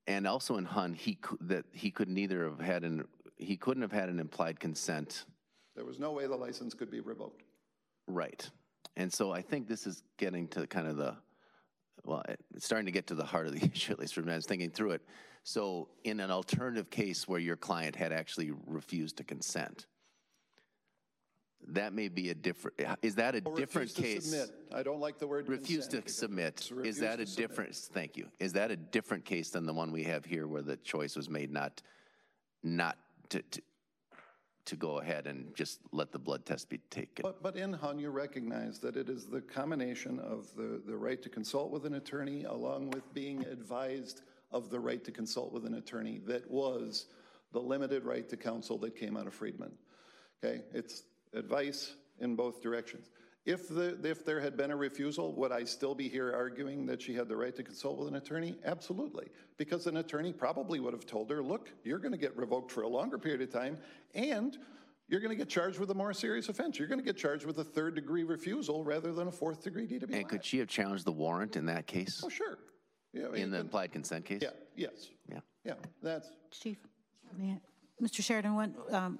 [0.07, 3.07] And also in Hun, he, that he could neither have had an,
[3.37, 5.25] he couldn't have had an implied consent
[5.81, 7.43] there was no way the license could be revoked.
[8.07, 8.49] Right.
[8.97, 11.17] And so I think this is getting to kind of the,
[12.05, 12.23] well,
[12.55, 14.33] it's starting to get to the heart of the issue, at least for me.
[14.33, 15.03] I was thinking through it.
[15.43, 19.87] So, in an alternative case where your client had actually refused to consent,
[21.69, 22.77] that may be a different.
[23.03, 24.25] Is that a Or different refuse to case?
[24.31, 24.51] submit.
[24.73, 26.55] I don't like the word Refuse to because submit.
[26.59, 27.49] it's Is that to a submit.
[27.49, 27.75] different?
[27.77, 28.29] Thank you.
[28.39, 31.29] Is that a different case than the one we have here, where the choice was
[31.29, 31.83] made not,
[32.63, 32.99] not
[33.31, 33.63] to, to,
[34.67, 37.23] to go ahead and just let the blood test be taken?
[37.23, 41.23] But, but in HUN, you recognize that it is the combination of the, the right
[41.23, 45.65] to consult with an attorney along with being advised of the right to consult with
[45.67, 47.07] an attorney that was
[47.53, 49.73] the limited right to counsel that came out of Friedman.
[50.43, 51.03] Okay, it's
[51.35, 53.11] advice in both directions.
[53.47, 57.01] If the, if there had been a refusal, would I still be here arguing that
[57.01, 58.57] she had the right to consult with an attorney?
[58.67, 59.29] Absolutely.
[59.57, 62.83] Because an attorney probably would have told her, look, you're going to get revoked for
[62.83, 63.79] a longer period of time
[64.15, 64.59] and
[65.09, 66.79] you're going to get charged with a more serious offense.
[66.79, 69.87] You're going to get charged with a third degree refusal rather than a fourth degree
[69.87, 70.13] DWI.
[70.21, 72.23] And could she have challenged the warrant in that case?
[72.25, 72.59] Oh, sure.
[73.13, 74.41] Yeah, you In the can- implied consent case?
[74.43, 75.09] Yeah, yes.
[75.29, 75.41] Yeah.
[75.65, 76.79] Yeah, that's, Chief,
[77.37, 77.59] may
[78.01, 78.23] Mr.
[78.23, 79.19] Sheridan, one, um,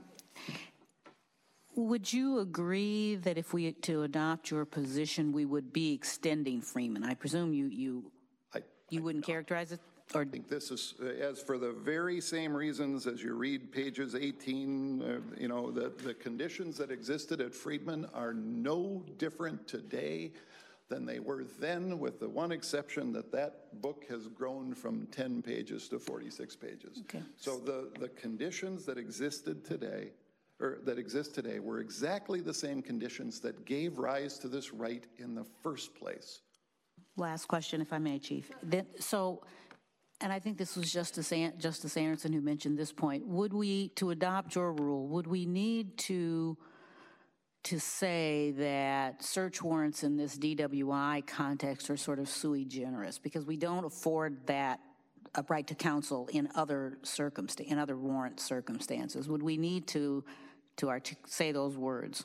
[1.77, 7.05] would you agree that if we, to adopt your position, we would be extending Friedman?
[7.05, 8.11] I presume you, you,
[8.55, 9.81] I, you wouldn't characterize it,
[10.15, 14.15] or, think this is, uh, as for the very same reasons as you read pages
[14.15, 20.33] 18, uh, you know, the, the conditions that existed at Friedman are no different today
[20.89, 25.43] than they were then, with the one exception that that book has grown from 10
[25.43, 27.03] pages to 46 pages.
[27.03, 27.23] Okay.
[27.37, 30.11] So the, the conditions that existed today,
[30.61, 35.07] or that exist today, were exactly the same conditions that gave rise to this right
[35.19, 36.41] in the first place.
[37.17, 38.51] last question, if I may, Chief.
[38.63, 39.43] Then, so,
[40.21, 43.89] and I think this was Justice, An- Justice Anderson who mentioned this point, would we,
[43.91, 46.57] to adopt your rule, would we need to,
[47.65, 53.19] to say that search warrants in this DWI context are sort of sui generis?
[53.19, 54.81] Because we don't afford that
[55.35, 59.29] a right to counsel in other circumst, in other warrant circumstances.
[59.29, 60.25] Would we need to,
[60.77, 62.25] to artic- say those words?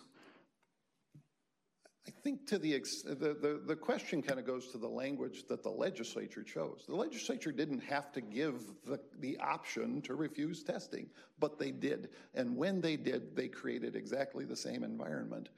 [2.08, 5.46] I think to the, ex- the, the, the question kind of goes to the language
[5.50, 6.84] that the legislature chose.
[6.88, 11.08] The legislature didn't have to give the, the option to refuse testing,
[11.40, 12.10] but they did.
[12.36, 15.50] And when they did, they created exactly the same environment.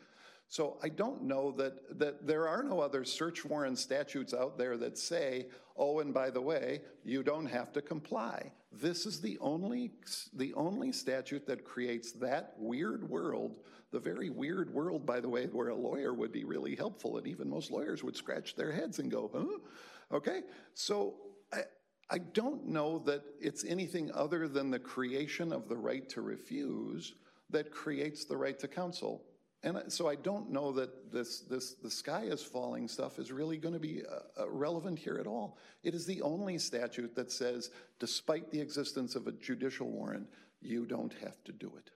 [0.50, 4.78] So I don't know that, that there are no other search warrant statutes out there
[4.78, 8.52] that say, oh, and by the way, you don't have to comply.
[8.72, 9.91] This is the only,
[10.34, 13.58] the only statute that creates that weird world,
[13.91, 17.28] the very weird world, by the way, where a lawyer would be really helpful, and
[17.28, 20.16] even most lawyers would scratch their heads and go, huh?
[20.16, 20.43] Okay,
[20.74, 21.16] so
[21.52, 21.64] I,
[22.10, 27.16] I don't know that it's anything other than the creation of the right to refuse
[27.50, 29.24] that creates the right to counsel.
[29.64, 33.58] And so I don't know that this, this the sky is falling stuff is really
[33.58, 35.58] going to be uh, uh, relevant here at all.
[35.84, 40.28] It is the only statute that says, despite the existence of a judicial warrant,
[40.62, 41.89] you don't have to do it.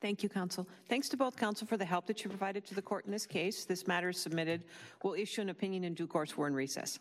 [0.00, 0.68] Thank you, counsel.
[0.88, 3.26] Thanks to both counsel for the help that you provided to the court in this
[3.26, 3.64] case.
[3.64, 4.62] This matter is submitted.
[5.02, 6.36] We'll issue an opinion in due course.
[6.36, 7.00] We're in recess.